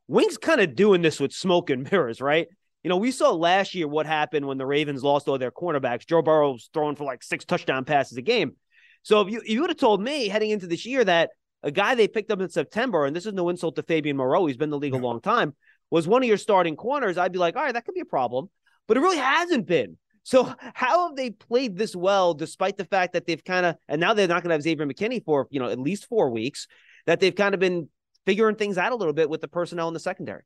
Wink's 0.07 0.37
kind 0.37 0.61
of 0.61 0.75
doing 0.75 1.01
this 1.01 1.19
with 1.19 1.31
smoke 1.31 1.69
and 1.69 1.89
mirrors, 1.91 2.21
right? 2.21 2.47
You 2.85 2.89
know, 2.89 2.97
we 2.97 3.09
saw 3.09 3.31
last 3.31 3.73
year 3.73 3.87
what 3.87 4.05
happened 4.05 4.45
when 4.45 4.59
the 4.59 4.65
Ravens 4.67 5.03
lost 5.03 5.27
all 5.27 5.39
their 5.39 5.49
cornerbacks. 5.49 6.05
Joe 6.05 6.21
Burrow's 6.21 6.69
throwing 6.71 6.95
for 6.95 7.03
like 7.03 7.23
six 7.23 7.43
touchdown 7.43 7.83
passes 7.83 8.15
a 8.15 8.21
game. 8.21 8.57
So 9.01 9.21
if 9.21 9.33
you 9.33 9.39
if 9.39 9.49
you 9.49 9.61
would 9.61 9.71
have 9.71 9.79
told 9.79 10.03
me 10.03 10.27
heading 10.27 10.51
into 10.51 10.67
this 10.67 10.85
year 10.85 11.03
that 11.03 11.31
a 11.63 11.71
guy 11.71 11.95
they 11.95 12.07
picked 12.07 12.29
up 12.29 12.41
in 12.41 12.49
September, 12.49 13.07
and 13.07 13.15
this 13.15 13.25
is 13.25 13.33
no 13.33 13.49
insult 13.49 13.75
to 13.77 13.81
Fabian 13.81 14.17
Moreau, 14.17 14.45
he's 14.45 14.55
been 14.55 14.67
in 14.67 14.69
the 14.69 14.77
league 14.77 14.93
a 14.93 14.97
long 14.97 15.19
time, 15.19 15.55
was 15.89 16.07
one 16.07 16.21
of 16.21 16.27
your 16.27 16.37
starting 16.37 16.75
corners, 16.75 17.17
I'd 17.17 17.31
be 17.31 17.39
like, 17.39 17.55
all 17.55 17.63
right, 17.63 17.73
that 17.73 17.85
could 17.85 17.95
be 17.95 18.01
a 18.01 18.05
problem. 18.05 18.51
But 18.87 18.97
it 18.97 18.99
really 18.99 19.17
hasn't 19.17 19.65
been. 19.65 19.97
So 20.21 20.53
how 20.75 21.07
have 21.07 21.15
they 21.15 21.31
played 21.31 21.79
this 21.79 21.95
well, 21.95 22.35
despite 22.35 22.77
the 22.77 22.85
fact 22.85 23.13
that 23.13 23.25
they've 23.25 23.43
kind 23.43 23.65
of, 23.65 23.77
and 23.87 23.99
now 23.99 24.13
they're 24.13 24.27
not 24.27 24.43
going 24.43 24.49
to 24.49 24.53
have 24.53 24.61
Xavier 24.61 24.85
McKinney 24.85 25.25
for 25.25 25.47
you 25.49 25.59
know 25.59 25.69
at 25.69 25.79
least 25.79 26.05
four 26.05 26.29
weeks, 26.29 26.67
that 27.07 27.19
they've 27.19 27.35
kind 27.35 27.55
of 27.55 27.59
been 27.59 27.89
figuring 28.27 28.57
things 28.57 28.77
out 28.77 28.91
a 28.91 28.95
little 28.95 29.11
bit 29.11 29.27
with 29.27 29.41
the 29.41 29.47
personnel 29.47 29.87
in 29.87 29.95
the 29.95 29.99
secondary. 29.99 30.43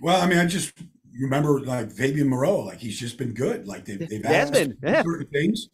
Well, 0.00 0.22
I 0.22 0.26
mean, 0.26 0.38
I 0.38 0.46
just 0.46 0.72
remember 1.18 1.60
like 1.60 1.90
Fabian 1.90 2.28
Moreau, 2.28 2.60
like 2.60 2.78
he's 2.78 2.98
just 2.98 3.18
been 3.18 3.32
good. 3.32 3.66
Like 3.66 3.84
they've, 3.84 4.08
they've 4.08 4.24
asked 4.24 4.52
been, 4.52 4.76
yeah. 4.82 5.02
certain 5.02 5.26
things. 5.28 5.68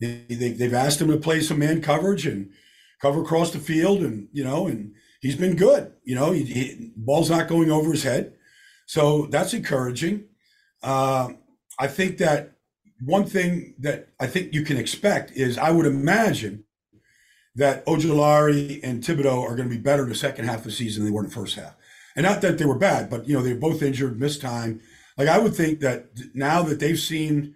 They, 0.00 0.24
they, 0.28 0.50
they've 0.50 0.74
asked 0.74 1.00
him 1.00 1.08
to 1.08 1.16
play 1.16 1.40
some 1.40 1.58
man 1.58 1.80
coverage 1.80 2.26
and 2.26 2.50
cover 3.00 3.22
across 3.22 3.50
the 3.50 3.58
field, 3.58 4.00
and 4.00 4.28
you 4.32 4.44
know, 4.44 4.66
and 4.66 4.94
he's 5.20 5.36
been 5.36 5.56
good. 5.56 5.92
You 6.04 6.14
know, 6.14 6.32
he, 6.32 6.44
he, 6.44 6.92
ball's 6.96 7.30
not 7.30 7.48
going 7.48 7.70
over 7.70 7.92
his 7.92 8.02
head, 8.02 8.34
so 8.86 9.26
that's 9.26 9.54
encouraging. 9.54 10.24
Uh, 10.82 11.30
I 11.78 11.88
think 11.88 12.18
that 12.18 12.52
one 13.00 13.24
thing 13.24 13.74
that 13.80 14.08
I 14.20 14.26
think 14.26 14.54
you 14.54 14.62
can 14.62 14.76
expect 14.76 15.32
is 15.32 15.58
I 15.58 15.70
would 15.70 15.86
imagine 15.86 16.64
that 17.56 17.84
Ojulari 17.86 18.80
and 18.82 19.02
Thibodeaux 19.02 19.42
are 19.42 19.56
going 19.56 19.68
to 19.68 19.74
be 19.74 19.80
better 19.80 20.02
in 20.02 20.10
the 20.10 20.14
second 20.14 20.44
half 20.44 20.58
of 20.58 20.64
the 20.64 20.70
season 20.70 21.02
than 21.02 21.10
they 21.10 21.14
were 21.14 21.22
in 21.22 21.28
the 21.28 21.34
first 21.34 21.56
half. 21.56 21.74
And 22.16 22.24
not 22.24 22.40
that 22.40 22.58
they 22.58 22.64
were 22.64 22.78
bad, 22.78 23.10
but 23.10 23.28
you 23.28 23.34
know 23.36 23.42
they're 23.42 23.54
both 23.54 23.82
injured, 23.82 24.18
missed 24.18 24.40
time. 24.40 24.80
Like 25.16 25.28
I 25.28 25.38
would 25.38 25.54
think 25.54 25.80
that 25.80 26.08
now 26.34 26.62
that 26.62 26.80
they've 26.80 26.98
seen 26.98 27.54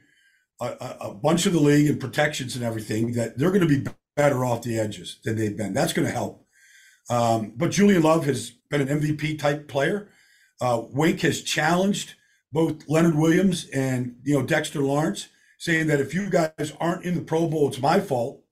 a, 0.60 0.96
a 1.00 1.14
bunch 1.14 1.46
of 1.46 1.52
the 1.52 1.60
league 1.60 1.88
and 1.88 1.98
protections 1.98 2.54
and 2.54 2.64
everything, 2.64 3.12
that 3.12 3.38
they're 3.38 3.50
going 3.50 3.66
to 3.66 3.80
be 3.82 3.90
better 4.16 4.44
off 4.44 4.62
the 4.62 4.78
edges 4.78 5.18
than 5.24 5.36
they've 5.36 5.56
been. 5.56 5.72
That's 5.72 5.94
going 5.94 6.06
to 6.06 6.12
help. 6.12 6.46
Um, 7.08 7.54
but 7.56 7.70
Julian 7.70 8.02
Love 8.02 8.26
has 8.26 8.50
been 8.70 8.86
an 8.86 9.00
MVP 9.00 9.38
type 9.38 9.66
player. 9.66 10.10
Uh, 10.60 10.82
Wink 10.90 11.20
has 11.22 11.42
challenged 11.42 12.14
both 12.52 12.88
Leonard 12.88 13.16
Williams 13.16 13.68
and 13.70 14.16
you 14.22 14.38
know 14.38 14.44
Dexter 14.44 14.80
Lawrence, 14.80 15.28
saying 15.58 15.86
that 15.86 16.00
if 16.00 16.14
you 16.14 16.28
guys 16.28 16.72
aren't 16.78 17.04
in 17.04 17.14
the 17.14 17.22
Pro 17.22 17.48
Bowl, 17.48 17.68
it's 17.68 17.80
my 17.80 18.00
fault 18.00 18.42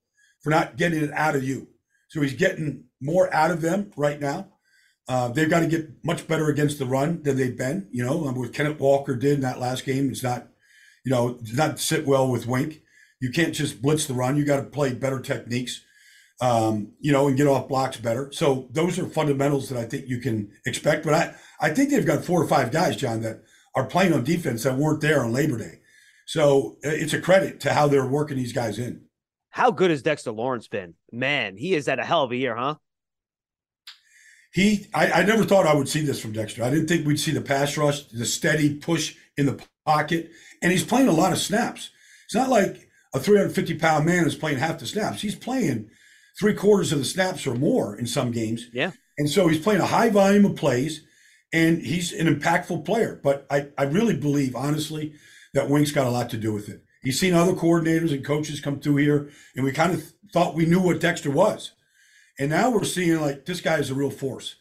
for 0.41 0.51
not 0.51 0.77
getting 0.77 1.03
it 1.03 1.13
out 1.13 1.37
of 1.37 1.45
you. 1.45 1.69
So 2.09 2.23
he's 2.23 2.35
getting 2.35 2.85
more 3.01 3.33
out 3.35 3.51
of 3.51 3.61
them 3.61 3.91
right 3.97 4.21
now. 4.21 4.49
Uh, 5.09 5.29
they've 5.29 5.49
got 5.49 5.61
to 5.61 5.67
get 5.67 5.89
much 6.05 6.29
better 6.29 6.49
against 6.49 6.79
the 6.79 6.85
run 6.85 7.23
than 7.23 7.37
they've 7.37 7.57
been. 7.57 7.89
You 7.91 8.05
know, 8.05 8.17
what 8.19 8.53
Kenneth 8.53 8.79
Walker 8.79 9.17
did 9.17 9.35
in 9.35 9.41
that 9.41 9.59
last 9.59 9.87
game, 9.87 10.11
is 10.11 10.23
not, 10.23 10.49
you 11.05 11.11
know, 11.11 11.35
does 11.35 11.57
not 11.57 11.79
sit 11.81 12.07
well 12.07 12.31
with 12.31 12.47
Wink. 12.47 12.83
You 13.21 13.31
can't 13.31 13.55
just 13.55 13.81
blitz 13.81 14.07
the 14.07 14.15
run. 14.15 14.37
You 14.37 14.45
got 14.45 14.57
to 14.57 14.65
play 14.65 14.93
better 14.93 15.21
techniques, 15.21 15.83
um, 16.41 16.93
you 17.01 17.11
know, 17.11 17.27
and 17.27 17.37
get 17.37 17.47
off 17.47 17.69
blocks 17.69 17.97
better. 17.97 18.31
So 18.33 18.69
those 18.71 18.99
are 18.99 19.07
fundamentals 19.07 19.71
that 19.71 19.79
I 19.79 19.87
think 19.87 20.09
you 20.09 20.21
can 20.21 20.53
expect. 20.67 21.05
But 21.05 21.15
I, 21.15 21.35
I 21.61 21.71
think 21.71 21.91
they've 21.91 22.07
got 22.07 22.25
four 22.25 22.43
or 22.43 22.47
five 22.47 22.71
guys, 22.71 22.97
John, 22.97 23.23
that 23.23 23.43
are 23.75 23.87
playing 23.87 24.13
on 24.13 24.25
defense 24.25 24.65
that 24.65 24.77
weren't 24.77 25.01
there 25.01 25.25
on 25.25 25.33
Labor 25.33 25.59
Day. 25.59 25.81
So 26.27 26.77
it's 26.83 27.15
a 27.15 27.21
credit 27.21 27.61
to 27.61 27.73
how 27.73 27.89
they're 27.89 28.07
working 28.07 28.37
these 28.37 28.53
guys 28.53 28.79
in. 28.79 29.07
How 29.51 29.71
good 29.71 29.91
has 29.91 30.03
Dexter 30.03 30.31
Lawrence 30.31 30.69
been? 30.69 30.95
Man, 31.11 31.57
he 31.57 31.75
is 31.75 31.89
at 31.89 31.99
a 31.99 32.05
hell 32.05 32.25
of 32.25 32.33
a 32.33 32.37
year, 32.37 32.55
huh? 32.55 32.75
He, 34.53 34.87
I, 34.95 35.11
I 35.11 35.23
never 35.25 35.45
thought 35.45 35.67
I 35.67 35.75
would 35.75 35.89
see 35.89 36.01
this 36.01 36.21
from 36.21 36.33
Dexter. 36.33 36.63
I 36.63 36.71
didn't 36.71 36.89
think 36.89 37.07
we'd 37.07 37.21
see 37.21 37.33
the 37.33 37.41
pass 37.41 37.77
rush, 37.77 38.03
the 38.05 38.25
steady 38.25 38.75
push 38.75 39.15
in 39.37 39.47
the 39.47 39.63
pocket, 39.85 40.31
and 40.63 40.73
he's 40.73 40.85
playing 40.85 41.09
a 41.09 41.13
lot 41.13 41.33
of 41.33 41.39
snaps. 41.39 41.91
It's 42.25 42.35
not 42.35 42.49
like 42.49 42.89
a 43.15 43.21
350 43.21 43.75
pound 43.75 44.07
man 44.07 44.27
is 44.27 44.35
playing 44.35 44.59
half 44.59 44.79
the 44.79 44.87
snaps. 44.87 45.23
He's 45.23 45.35
playing 45.35 45.91
three 46.39 46.55
quarters 46.55 46.93
of 46.93 46.99
the 46.99 47.05
snaps 47.05 47.47
or 47.47 47.55
more 47.55 47.97
in 47.97 48.07
some 48.07 48.31
games. 48.31 48.67
Yeah. 48.73 48.93
And 49.17 49.29
so 49.29 49.49
he's 49.49 49.63
playing 49.63 49.81
a 49.81 49.87
high 49.87 50.11
volume 50.11 50.45
of 50.45 50.57
plays 50.57 51.03
and 51.53 51.83
he's 51.83 52.13
an 52.13 52.27
impactful 52.27 52.85
player. 52.85 53.21
But 53.23 53.47
I, 53.51 53.69
I 53.77 53.85
really 53.85 54.17
believe, 54.17 54.55
honestly, 54.55 55.15
that 55.55 55.69
Wink's 55.69 55.91
got 55.91 56.07
a 56.07 56.11
lot 56.11 56.31
to 56.31 56.37
do 56.37 56.53
with 56.53 56.69
it. 56.69 56.83
He's 57.03 57.19
seen 57.19 57.35
other 57.35 57.53
coordinators 57.55 58.13
and 58.13 58.25
coaches 58.25 58.61
come 58.61 58.81
through 58.81 58.97
here, 58.97 59.31
and 59.55 59.65
we 59.65 59.73
kind 59.73 59.95
of 59.95 60.03
thought 60.33 60.55
we 60.55 60.67
knew 60.67 60.81
what 60.81 61.01
Dexter 61.01 61.31
was. 61.31 61.73
And 62.39 62.51
now 62.51 62.71
we're 62.71 62.85
seeing 62.85 63.21
like 63.21 63.45
this 63.45 63.61
guy 63.61 63.79
is 63.79 63.91
a 63.91 63.95
real 63.95 64.11
force. 64.11 64.57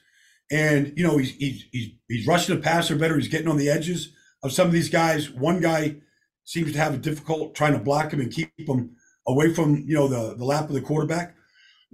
And, 0.50 0.94
you 0.96 1.06
know, 1.06 1.18
he's, 1.18 1.32
he's, 1.36 1.66
he's, 1.72 1.90
he's 2.08 2.28
rushing 2.28 2.56
the 2.56 2.62
passer 2.62 2.96
better. 2.96 3.18
He's 3.18 3.28
getting 3.28 3.48
on 3.48 3.58
the 3.58 3.70
edges 3.70 4.14
of 4.44 4.52
some 4.52 4.68
of 4.68 4.74
these 4.74 4.90
guys. 4.90 5.30
One 5.30 5.60
guy 5.60 5.98
seems 6.44 6.72
to 6.72 6.78
have 6.80 6.94
a 6.94 6.98
difficult 6.98 7.54
trying 7.54 7.74
to 7.74 7.80
block 7.80 8.14
him 8.14 8.22
and 8.22 8.32
keep 8.32 8.50
him 8.58 8.96
away 9.28 9.54
from 9.54 9.84
you 9.86 9.94
know 9.94 10.08
the 10.08 10.36
the 10.36 10.46
lap 10.46 10.70
of 10.70 10.74
the 10.74 10.82
quarterback. 10.82 11.36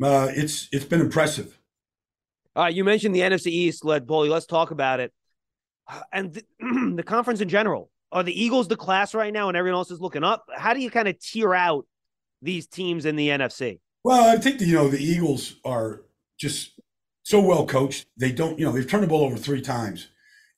Uh, 0.02 0.28
it's 0.32 0.69
it's 0.72 0.86
been 0.86 1.02
impressive. 1.02 1.58
All 2.56 2.63
right, 2.63 2.74
you 2.74 2.84
mentioned 2.84 3.15
the 3.15 3.22
NFC 3.22 3.48
East 3.48 3.84
led 3.84 4.06
bully. 4.06 4.30
Let's 4.30 4.46
talk 4.46 4.72
about 4.72 5.00
it. 5.00 5.12
and 6.12 6.34
th- 6.34 6.46
the 6.96 7.04
conference 7.04 7.41
in 7.41 7.50
general. 7.50 7.89
Are 8.12 8.22
the 8.22 8.43
Eagles 8.43 8.67
the 8.67 8.76
class 8.76 9.15
right 9.15 9.34
now 9.34 9.48
and 9.48 9.58
everyone 9.58 9.80
else 9.80 9.89
is 9.89 10.00
looking 10.00 10.24
up? 10.24 10.46
How 10.56 10.76
do 10.76 10.80
you 10.80 10.91
kind 10.91 11.08
of 11.08 11.19
tier 11.19 11.56
out 11.56 11.88
these 12.43 12.67
teams 12.67 13.06
in 13.06 13.15
the 13.15 13.30
NFC? 13.30 13.80
Well, 14.03 14.29
I 14.35 14.37
think, 14.37 14.59
you 14.61 14.73
know, 14.75 14.89
the 14.89 15.01
Eagles 15.03 15.55
are 15.63 16.01
just 16.37 16.79
so 17.23 17.39
well 17.41 17.65
coached. 17.65 18.05
They 18.17 18.31
don't, 18.31 18.59
you 18.59 18.65
know, 18.65 18.71
they've 18.71 18.87
turned 18.87 19.03
the 19.03 19.07
ball 19.07 19.23
over 19.23 19.37
three 19.37 19.61
times 19.61 20.07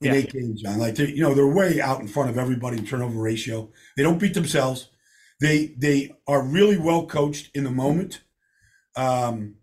in 0.01 0.13
Yeah. 0.13 0.19
eight 0.19 0.31
games, 0.33 0.61
John. 0.61 0.79
Like, 0.79 0.95
they, 0.95 1.07
you 1.09 1.21
know, 1.21 1.33
they're 1.33 1.47
way 1.47 1.79
out 1.81 2.01
in 2.01 2.07
front 2.07 2.29
of 2.29 2.37
everybody 2.37 2.77
in 2.77 2.85
turnover 2.85 3.19
ratio. 3.21 3.71
They 3.95 4.03
don't 4.03 4.19
beat 4.19 4.33
themselves. 4.33 4.89
They 5.41 5.75
they 5.77 6.15
are 6.27 6.41
really 6.41 6.77
well 6.77 7.05
coached 7.05 7.51
in 7.55 7.63
the 7.65 7.71
moment. 7.71 8.21
Um, 8.95 9.55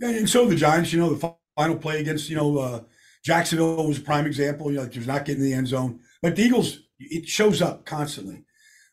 and, 0.00 0.28
so 0.28 0.46
the 0.46 0.56
Giants, 0.56 0.92
you 0.92 1.00
know, 1.00 1.14
the 1.14 1.34
final 1.56 1.76
play 1.78 2.00
against, 2.00 2.30
you 2.30 2.36
know, 2.36 2.58
uh, 2.58 2.80
Jacksonville 3.24 3.86
was 3.88 3.98
a 3.98 4.02
prime 4.02 4.26
example. 4.26 4.70
You 4.70 4.78
know, 4.78 4.82
like, 4.84 4.92
there's 4.92 5.06
not 5.06 5.24
getting 5.24 5.42
the 5.42 5.54
end 5.54 5.68
zone, 5.68 6.00
but 6.22 6.36
the 6.36 6.42
Eagles, 6.44 6.80
it 7.00 7.28
shows 7.28 7.62
up 7.62 7.86
constantly. 7.86 8.44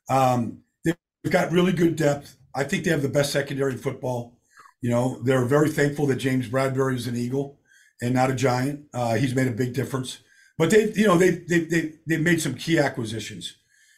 Um, 0.10 0.64
they've 0.86 0.96
got 1.32 1.52
really 1.52 1.74
good 1.74 1.96
depth. 1.96 2.38
I 2.56 2.64
think 2.64 2.84
they 2.84 2.92
have 2.92 3.02
the 3.02 3.10
best 3.10 3.32
secondary 3.32 3.74
in 3.74 3.78
football. 3.78 4.38
You 4.82 4.90
know, 4.90 5.20
they're 5.24 5.46
very 5.46 5.70
thankful 5.70 6.08
that 6.08 6.18
James 6.18 6.50
Bradberry 6.50 6.96
is 6.96 7.08
an 7.08 7.16
Eagle 7.16 7.58
and 8.02 8.14
not 8.14 8.30
a 8.30 8.36
Giant. 8.36 8.86
Uh, 8.94 9.16
he's 9.16 9.34
made 9.34 9.48
a 9.48 9.52
big 9.52 9.74
difference. 9.74 10.20
But 10.58 10.70
they, 10.70 10.92
you 10.94 11.08
know, 11.08 11.18
they 11.18 11.32
they 11.32 11.60
they 11.62 11.94
they've 12.06 12.22
made 12.22 12.42
some 12.42 12.56
key 12.56 12.78
acquisitions. 12.78 13.56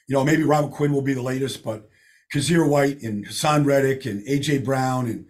You 0.07 0.15
know, 0.15 0.23
maybe 0.23 0.43
Robert 0.43 0.71
Quinn 0.71 0.93
will 0.93 1.01
be 1.01 1.13
the 1.13 1.21
latest, 1.21 1.63
but 1.63 1.89
Kyzir 2.33 2.67
White 2.67 3.01
and 3.01 3.27
Haason 3.27 3.65
Reddick 3.65 4.05
and 4.05 4.25
AJ 4.25 4.63
Brown 4.63 5.07
and 5.07 5.25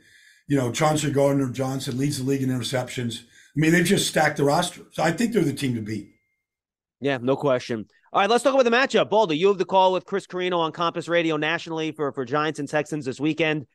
you 0.48 0.58
know 0.58 0.72
Chauncey 0.72 1.12
Gardner 1.12 1.50
Johnson 1.50 1.98
leads 1.98 2.18
the 2.18 2.30
league 2.30 2.44
in 2.44 2.50
interceptions. 2.50 3.22
I 3.22 3.60
mean, 3.60 3.72
they've 3.72 3.86
just 3.86 4.08
stacked 4.08 4.38
the 4.38 4.44
roster. 4.44 4.82
So 4.92 5.02
I 5.02 5.12
think 5.12 5.34
they're 5.34 5.44
the 5.44 5.54
team 5.54 5.76
to 5.76 5.82
beat. 5.82 6.12
Yeah, 7.00 7.18
no 7.22 7.36
question. 7.36 7.88
All 8.15 8.21
right, 8.21 8.30
let's 8.30 8.45
talk 8.45 8.54
about 8.54 8.63
the 8.63 8.71
matchup. 8.71 9.10
Baldy, 9.10 9.38
you 9.38 9.49
have 9.49 9.58
the 9.58 9.65
call 9.65 9.91
with 9.91 10.06
Chris 10.06 10.25
Carrino 10.25 10.58
on 10.60 10.71
Compass 10.71 11.10
Radio 11.10 11.36
nationally 11.36 11.91
for, 11.91 12.13
for 12.13 12.23
Giants 12.23 12.60
and 12.60 12.69
Texans 12.69 13.04
this 13.04 13.19
weekend. 13.19 13.67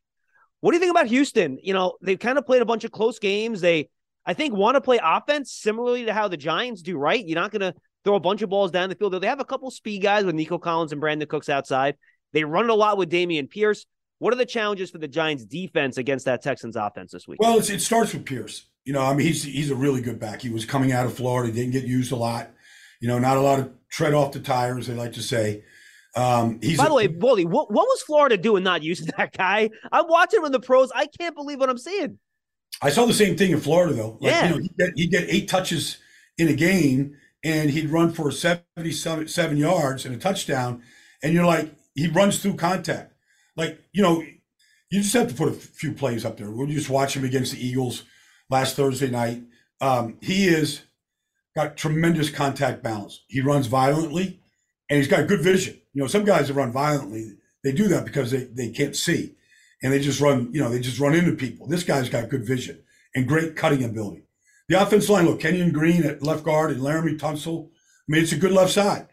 What 0.60 0.70
do 0.70 0.76
you 0.76 0.80
think 0.80 0.92
about 0.92 1.08
Houston? 1.08 1.58
You 1.62 1.74
know, 1.74 1.98
they've 2.00 2.18
kind 2.18 2.38
of 2.38 2.46
played 2.46 2.62
a 2.62 2.64
bunch 2.64 2.84
of 2.84 2.90
close 2.90 3.18
games. 3.18 3.60
They, 3.60 3.90
I 4.24 4.32
think, 4.32 4.54
want 4.54 4.76
to 4.76 4.80
play 4.80 4.98
offense 5.04 5.52
similarly 5.52 6.06
to 6.06 6.14
how 6.14 6.26
the 6.28 6.38
Giants 6.38 6.80
do, 6.80 6.96
right? 6.96 7.22
You're 7.22 7.38
not 7.38 7.50
going 7.50 7.60
to 7.60 7.74
throw 8.02 8.14
a 8.14 8.20
bunch 8.20 8.40
of 8.40 8.48
balls 8.48 8.70
down 8.70 8.88
the 8.88 8.94
field. 8.94 9.12
They 9.12 9.26
have 9.26 9.40
a 9.40 9.44
couple 9.44 9.70
speed 9.70 10.00
guys 10.00 10.24
with 10.24 10.34
Nico 10.34 10.56
Collins 10.56 10.92
and 10.92 11.02
Brandin 11.02 11.28
Cooks 11.28 11.50
outside. 11.50 11.96
They 12.32 12.42
run 12.42 12.64
it 12.64 12.70
a 12.70 12.74
lot 12.74 12.96
with 12.96 13.10
Dameon 13.10 13.50
Pierce. 13.50 13.84
What 14.20 14.32
are 14.32 14.38
the 14.38 14.46
challenges 14.46 14.90
for 14.90 14.96
the 14.96 15.08
Giants 15.08 15.44
defense 15.44 15.98
against 15.98 16.24
that 16.24 16.42
Texans 16.42 16.76
offense 16.76 17.12
this 17.12 17.28
week? 17.28 17.40
Well, 17.42 17.58
it 17.58 17.80
starts 17.80 18.14
with 18.14 18.24
Pierce. 18.24 18.64
You 18.86 18.94
know, 18.94 19.02
I 19.02 19.12
mean, 19.12 19.26
he's 19.26 19.42
he's 19.42 19.70
a 19.70 19.74
really 19.74 20.00
good 20.00 20.18
back. 20.18 20.40
He 20.40 20.48
was 20.48 20.64
coming 20.64 20.92
out 20.92 21.04
of 21.04 21.12
Florida, 21.12 21.52
didn't 21.52 21.72
get 21.72 21.84
used 21.84 22.12
a 22.12 22.16
lot. 22.16 22.52
You 23.00 23.08
know, 23.08 23.18
not 23.18 23.36
a 23.36 23.40
lot 23.40 23.58
of 23.58 23.70
tread 23.90 24.14
off 24.14 24.32
the 24.32 24.40
tires, 24.40 24.86
they 24.86 24.94
like 24.94 25.12
to 25.14 25.22
say. 25.22 25.64
Um, 26.16 26.58
he's 26.62 26.76
By 26.78 26.86
a- 26.86 26.88
the 26.88 26.94
way, 26.94 27.06
Baldy, 27.06 27.44
what, 27.44 27.70
what 27.72 27.86
was 27.86 28.02
Florida 28.02 28.36
doing 28.36 28.62
not 28.62 28.82
using 28.82 29.08
that 29.16 29.36
guy? 29.36 29.70
I'm 29.92 30.06
watching 30.08 30.40
him 30.40 30.46
in 30.46 30.52
the 30.52 30.60
pros. 30.60 30.90
I 30.94 31.06
can't 31.06 31.34
believe 31.34 31.58
what 31.60 31.70
I'm 31.70 31.78
seeing. 31.78 32.18
I 32.82 32.90
saw 32.90 33.04
the 33.06 33.14
same 33.14 33.36
thing 33.36 33.50
in 33.52 33.60
Florida 33.60 33.94
though. 33.94 34.18
Like, 34.20 34.32
Yeah. 34.32 34.44
you 34.44 34.50
know, 34.50 34.58
he'd 34.62 34.76
get, 34.78 34.90
he'd 34.96 35.10
get 35.10 35.24
eight 35.28 35.48
touches 35.48 35.98
in 36.38 36.48
a 36.48 36.52
game 36.54 37.16
and 37.44 37.70
he'd 37.70 37.90
run 37.90 38.12
for 38.12 38.30
77 38.30 39.28
seven 39.28 39.56
yards 39.56 40.04
and 40.04 40.14
a 40.14 40.18
touchdown. 40.18 40.82
And 41.22 41.32
you're 41.34 41.46
like, 41.46 41.72
he 41.94 42.08
runs 42.08 42.40
through 42.40 42.54
contact. 42.56 43.12
Like, 43.56 43.80
you 43.92 44.02
know, 44.02 44.22
you 44.90 45.02
just 45.02 45.12
have 45.14 45.28
to 45.28 45.34
put 45.34 45.48
a 45.48 45.52
few 45.52 45.92
plays 45.92 46.24
up 46.24 46.36
there. 46.36 46.50
We'll 46.50 46.66
just 46.66 46.90
watch 46.90 47.16
him 47.16 47.24
against 47.24 47.52
the 47.52 47.64
Eagles 47.64 48.04
last 48.48 48.76
Thursday 48.76 49.10
night. 49.10 49.42
Um, 49.80 50.16
he 50.20 50.46
is 50.48 50.82
got 51.54 51.76
tremendous 51.76 52.30
contact 52.30 52.82
balance. 52.82 53.24
He 53.28 53.40
runs 53.40 53.66
violently 53.66 54.40
and 54.88 54.98
he's 54.98 55.08
got 55.08 55.28
good 55.28 55.40
vision. 55.40 55.80
You 55.92 56.02
know, 56.02 56.08
some 56.08 56.24
guys 56.24 56.48
that 56.48 56.54
run 56.54 56.72
violently, 56.72 57.34
they 57.64 57.72
do 57.72 57.88
that 57.88 58.04
because 58.04 58.30
they, 58.30 58.44
they 58.44 58.70
can't 58.70 58.96
see 58.96 59.34
and 59.82 59.92
they 59.92 60.00
just 60.00 60.20
run, 60.20 60.50
you 60.52 60.60
know, 60.60 60.70
they 60.70 60.80
just 60.80 61.00
run 61.00 61.14
into 61.14 61.32
people. 61.32 61.66
This 61.66 61.84
guy's 61.84 62.08
got 62.08 62.28
good 62.28 62.46
vision 62.46 62.82
and 63.14 63.26
great 63.26 63.56
cutting 63.56 63.84
ability. 63.84 64.22
The 64.68 64.80
offensive 64.80 65.10
line, 65.10 65.26
look, 65.26 65.40
Kenyon 65.40 65.72
Green 65.72 66.04
at 66.04 66.22
left 66.22 66.44
guard 66.44 66.70
and 66.70 66.80
Laremy 66.80 67.18
Tunsil. 67.18 67.66
I 67.66 67.70
mean, 68.06 68.22
it's 68.22 68.32
a 68.32 68.36
good 68.36 68.52
left 68.52 68.72
side. 68.72 69.08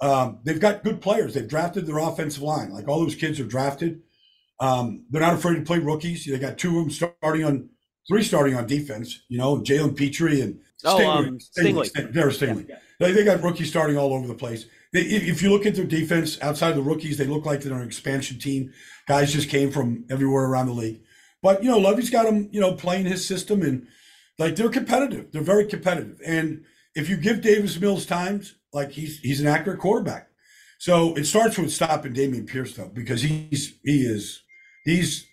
Um, 0.00 0.38
they've 0.44 0.60
got 0.60 0.84
good 0.84 1.00
players. 1.00 1.34
They've 1.34 1.48
drafted 1.48 1.86
their 1.86 1.98
offensive 1.98 2.42
line. 2.42 2.70
Like 2.70 2.86
all 2.86 3.00
those 3.00 3.16
kids 3.16 3.40
are 3.40 3.44
drafted. 3.44 4.02
Um, 4.60 5.06
they're 5.10 5.22
not 5.22 5.34
afraid 5.34 5.56
to 5.56 5.62
play 5.62 5.78
rookies. 5.78 6.26
They 6.26 6.38
got 6.38 6.58
two 6.58 6.78
of 6.78 6.84
them 6.84 6.90
starting 6.90 7.44
on, 7.44 7.70
three 8.06 8.22
starting 8.22 8.54
on 8.54 8.66
defense. 8.66 9.22
You 9.28 9.38
know, 9.38 9.56
Jalen 9.56 9.96
Pitre 9.96 10.40
and 10.40 10.60
Oh, 10.84 11.10
um, 11.10 11.38
Stingley. 11.38 11.86
Sting- 11.86 12.12
Derek 12.12 12.34
Stingley. 12.34 12.70
They, 12.98 13.12
they 13.12 13.24
got 13.24 13.42
rookies 13.42 13.70
starting 13.70 13.96
all 13.96 14.12
over 14.12 14.26
the 14.26 14.34
place. 14.34 14.66
They, 14.92 15.00
if, 15.00 15.22
if 15.22 15.42
you 15.42 15.50
look 15.50 15.66
at 15.66 15.74
their 15.74 15.84
defense 15.84 16.40
outside 16.42 16.72
the 16.72 16.82
rookies, 16.82 17.16
they 17.16 17.26
look 17.26 17.46
like 17.46 17.62
they're 17.62 17.78
an 17.78 17.86
expansion 17.86 18.38
team. 18.38 18.72
Guys 19.06 19.32
just 19.32 19.48
came 19.48 19.70
from 19.70 20.04
everywhere 20.10 20.44
around 20.44 20.66
the 20.66 20.72
league. 20.72 21.00
But 21.42 21.62
you 21.64 21.70
know, 21.70 21.78
Lovie's 21.78 22.10
got 22.10 22.24
them, 22.24 22.48
you 22.52 22.60
know, 22.60 22.74
playing 22.74 23.06
his 23.06 23.26
system 23.26 23.62
and 23.62 23.86
like 24.38 24.56
they're 24.56 24.68
competitive. 24.68 25.32
They're 25.32 25.42
very 25.42 25.66
competitive. 25.66 26.20
And 26.24 26.64
if 26.94 27.08
you 27.08 27.16
give 27.16 27.40
Davis 27.40 27.78
Mills 27.80 28.06
times, 28.06 28.54
like 28.72 28.92
he's 28.92 29.18
he's 29.20 29.40
an 29.40 29.46
accurate 29.46 29.80
quarterback. 29.80 30.28
So 30.78 31.14
it 31.14 31.24
starts 31.24 31.58
with 31.58 31.72
stopping 31.72 32.14
Dameon 32.14 32.46
Pierce 32.46 32.74
though, 32.74 32.90
because 32.92 33.22
he's 33.22 33.78
he 33.84 34.02
is 34.02 34.42
he's 34.84 35.26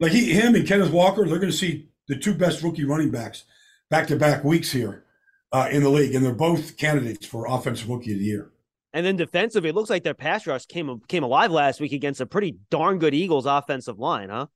like 0.00 0.12
he 0.12 0.32
him 0.32 0.54
and 0.54 0.66
Kenneth 0.66 0.92
Walker, 0.92 1.26
they're 1.26 1.38
gonna 1.38 1.52
see 1.52 1.88
the 2.08 2.16
two 2.16 2.34
best 2.34 2.62
rookie 2.62 2.84
running 2.84 3.10
backs 3.10 3.44
back 3.92 4.06
to 4.06 4.16
back 4.16 4.42
weeks 4.42 4.72
here 4.72 5.04
uh, 5.52 5.68
in 5.70 5.82
the 5.82 5.90
league. 5.90 6.14
And 6.14 6.24
they're 6.24 6.32
both 6.32 6.78
candidates 6.78 7.26
for 7.26 7.46
offensive 7.46 7.90
rookie 7.90 8.14
of 8.14 8.18
the 8.18 8.24
year. 8.24 8.50
And 8.94 9.04
then 9.04 9.16
defensively, 9.16 9.68
it 9.68 9.74
looks 9.74 9.90
like 9.90 10.02
their 10.02 10.14
pass 10.14 10.46
rush 10.46 10.66
came 10.66 11.00
came 11.08 11.22
alive 11.22 11.50
last 11.50 11.80
week 11.80 11.92
against 11.92 12.20
a 12.20 12.26
pretty 12.26 12.56
darn 12.70 12.98
good 12.98 13.14
Eagles 13.14 13.46
offensive 13.46 13.98
line, 13.98 14.30
huh? 14.30 14.46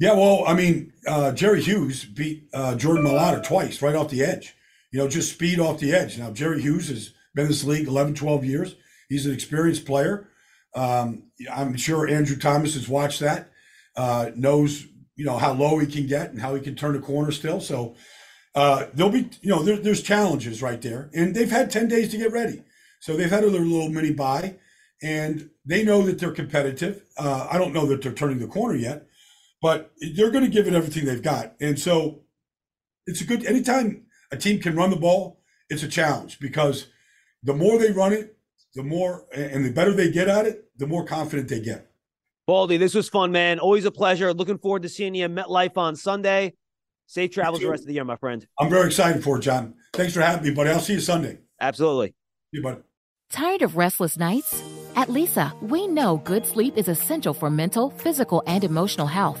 Yeah, 0.00 0.14
well, 0.14 0.44
I 0.46 0.54
mean, 0.54 0.92
uh, 1.06 1.32
Jerry 1.32 1.60
Hughes 1.60 2.04
beat 2.04 2.48
uh, 2.54 2.74
Jordan 2.76 3.04
Mailata 3.04 3.42
twice 3.42 3.82
right 3.82 3.94
off 3.94 4.10
the 4.10 4.22
edge. 4.22 4.54
You 4.92 5.00
know, 5.00 5.08
just 5.08 5.32
speed 5.32 5.60
off 5.60 5.80
the 5.80 5.92
edge. 5.92 6.18
Now, 6.18 6.30
Jerry 6.30 6.62
Hughes 6.62 6.88
has 6.88 7.12
been 7.34 7.44
in 7.44 7.50
this 7.50 7.64
league 7.64 7.88
11, 7.88 8.14
12 8.14 8.44
years. 8.44 8.76
He's 9.08 9.26
an 9.26 9.32
experienced 9.32 9.84
player. 9.84 10.28
Um, 10.74 11.24
I'm 11.52 11.76
sure 11.76 12.08
Andrew 12.08 12.36
Thomas 12.36 12.74
has 12.74 12.88
watched 12.88 13.20
that, 13.20 13.50
uh, 13.96 14.30
knows, 14.36 14.86
you 15.16 15.24
know, 15.24 15.36
how 15.36 15.52
low 15.52 15.78
he 15.78 15.86
can 15.86 16.06
get 16.06 16.30
and 16.30 16.40
how 16.40 16.54
he 16.54 16.60
can 16.60 16.76
turn 16.76 16.96
a 16.96 17.00
corner 17.00 17.32
still. 17.32 17.60
So 17.60 17.96
uh, 18.58 18.86
there'll 18.94 19.12
be, 19.12 19.30
you 19.42 19.50
know, 19.50 19.62
there, 19.62 19.76
there's 19.76 20.02
challenges 20.02 20.62
right 20.62 20.82
there. 20.82 21.10
And 21.14 21.34
they've 21.34 21.50
had 21.50 21.70
10 21.70 21.88
days 21.88 22.10
to 22.10 22.18
get 22.18 22.32
ready. 22.32 22.62
So 23.00 23.16
they've 23.16 23.30
had 23.30 23.44
a 23.44 23.46
little, 23.46 23.88
mini 23.88 24.12
bye 24.12 24.56
and 25.00 25.50
they 25.64 25.84
know 25.84 26.02
that 26.02 26.18
they're 26.18 26.32
competitive. 26.32 27.04
Uh, 27.16 27.46
I 27.50 27.58
don't 27.58 27.72
know 27.72 27.86
that 27.86 28.02
they're 28.02 28.12
turning 28.12 28.40
the 28.40 28.48
corner 28.48 28.74
yet 28.74 29.08
but 29.60 29.92
they're 30.14 30.30
going 30.30 30.44
to 30.44 30.50
give 30.50 30.66
it 30.66 30.74
everything 30.74 31.04
they've 31.04 31.22
got. 31.22 31.54
And 31.60 31.78
so 31.78 32.20
it's 33.06 33.20
a 33.20 33.24
good, 33.24 33.44
anytime 33.44 34.06
a 34.30 34.36
team 34.36 34.60
can 34.60 34.76
run 34.76 34.90
the 34.90 34.96
ball, 34.96 35.40
it's 35.68 35.82
a 35.82 35.88
challenge 35.88 36.38
because 36.38 36.86
the 37.42 37.54
more 37.54 37.78
they 37.78 37.90
run 37.90 38.12
it, 38.12 38.36
the 38.74 38.82
more, 38.82 39.26
and 39.34 39.64
the 39.64 39.72
better 39.72 39.92
they 39.92 40.10
get 40.10 40.28
at 40.28 40.46
it, 40.46 40.70
the 40.76 40.86
more 40.86 41.04
confident 41.04 41.48
they 41.48 41.60
get. 41.60 41.90
Baldy, 42.46 42.76
this 42.76 42.94
was 42.94 43.08
fun, 43.08 43.32
man. 43.32 43.58
Always 43.58 43.84
a 43.84 43.90
pleasure. 43.90 44.32
Looking 44.32 44.58
forward 44.58 44.82
to 44.82 44.88
seeing 44.88 45.14
you 45.14 45.24
at 45.24 45.30
MetLife 45.30 45.76
on 45.76 45.96
Sunday. 45.96 46.54
Safe 47.08 47.30
travels 47.30 47.62
the 47.62 47.70
rest 47.70 47.84
of 47.84 47.86
the 47.86 47.94
year, 47.94 48.04
my 48.04 48.16
friend. 48.16 48.46
I'm 48.60 48.68
very 48.68 48.86
excited 48.86 49.24
for 49.24 49.38
it, 49.38 49.40
John. 49.40 49.74
Thanks 49.94 50.12
for 50.12 50.20
having 50.20 50.44
me, 50.46 50.54
buddy. 50.54 50.68
I'll 50.68 50.78
see 50.78 50.92
you 50.92 51.00
Sunday. 51.00 51.38
Absolutely. 51.58 52.08
See 52.08 52.58
you, 52.58 52.62
buddy. 52.62 52.82
Tired 53.30 53.62
of 53.62 53.78
restless 53.78 54.18
nights? 54.18 54.62
At 54.94 55.08
Leesa, 55.08 55.58
we 55.62 55.86
know 55.86 56.18
good 56.18 56.44
sleep 56.44 56.76
is 56.76 56.86
essential 56.86 57.32
for 57.32 57.50
mental, 57.50 57.88
physical, 57.88 58.42
and 58.46 58.62
emotional 58.62 59.06
health. 59.06 59.40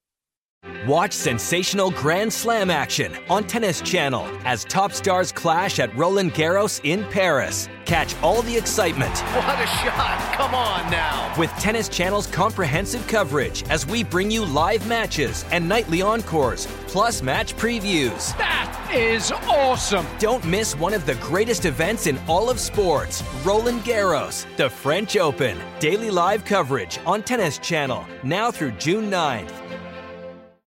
Watch 0.87 1.13
sensational 1.13 1.91
Grand 1.91 2.33
Slam 2.33 2.71
action 2.71 3.15
on 3.29 3.43
Tennis 3.45 3.81
Channel 3.81 4.27
as 4.45 4.63
top 4.63 4.93
stars 4.93 5.31
clash 5.31 5.79
at 5.79 5.95
Roland 5.95 6.33
Garros 6.33 6.81
in 6.83 7.03
Paris. 7.05 7.69
Catch 7.85 8.15
all 8.23 8.41
the 8.41 8.57
excitement. 8.57 9.15
What 9.19 9.59
a 9.59 9.67
shot! 9.67 10.33
Come 10.35 10.55
on 10.55 10.89
now. 10.89 11.33
With 11.37 11.51
Tennis 11.51 11.87
Channel's 11.87 12.25
comprehensive 12.27 13.07
coverage 13.07 13.63
as 13.69 13.85
we 13.85 14.03
bring 14.03 14.31
you 14.31 14.43
live 14.43 14.87
matches 14.87 15.45
and 15.51 15.67
nightly 15.69 16.01
encores, 16.01 16.65
plus 16.87 17.21
match 17.21 17.55
previews. 17.57 18.35
That 18.37 18.91
is 18.93 19.31
awesome. 19.31 20.05
Don't 20.17 20.43
miss 20.45 20.75
one 20.75 20.93
of 20.93 21.05
the 21.05 21.15
greatest 21.15 21.65
events 21.65 22.07
in 22.07 22.19
all 22.27 22.49
of 22.49 22.59
sports 22.59 23.23
Roland 23.43 23.81
Garros, 23.81 24.45
the 24.57 24.69
French 24.69 25.15
Open. 25.15 25.59
Daily 25.79 26.09
live 26.09 26.43
coverage 26.43 26.99
on 27.05 27.21
Tennis 27.21 27.57
Channel 27.59 28.05
now 28.23 28.49
through 28.51 28.71
June 28.71 29.09
9th. 29.09 29.60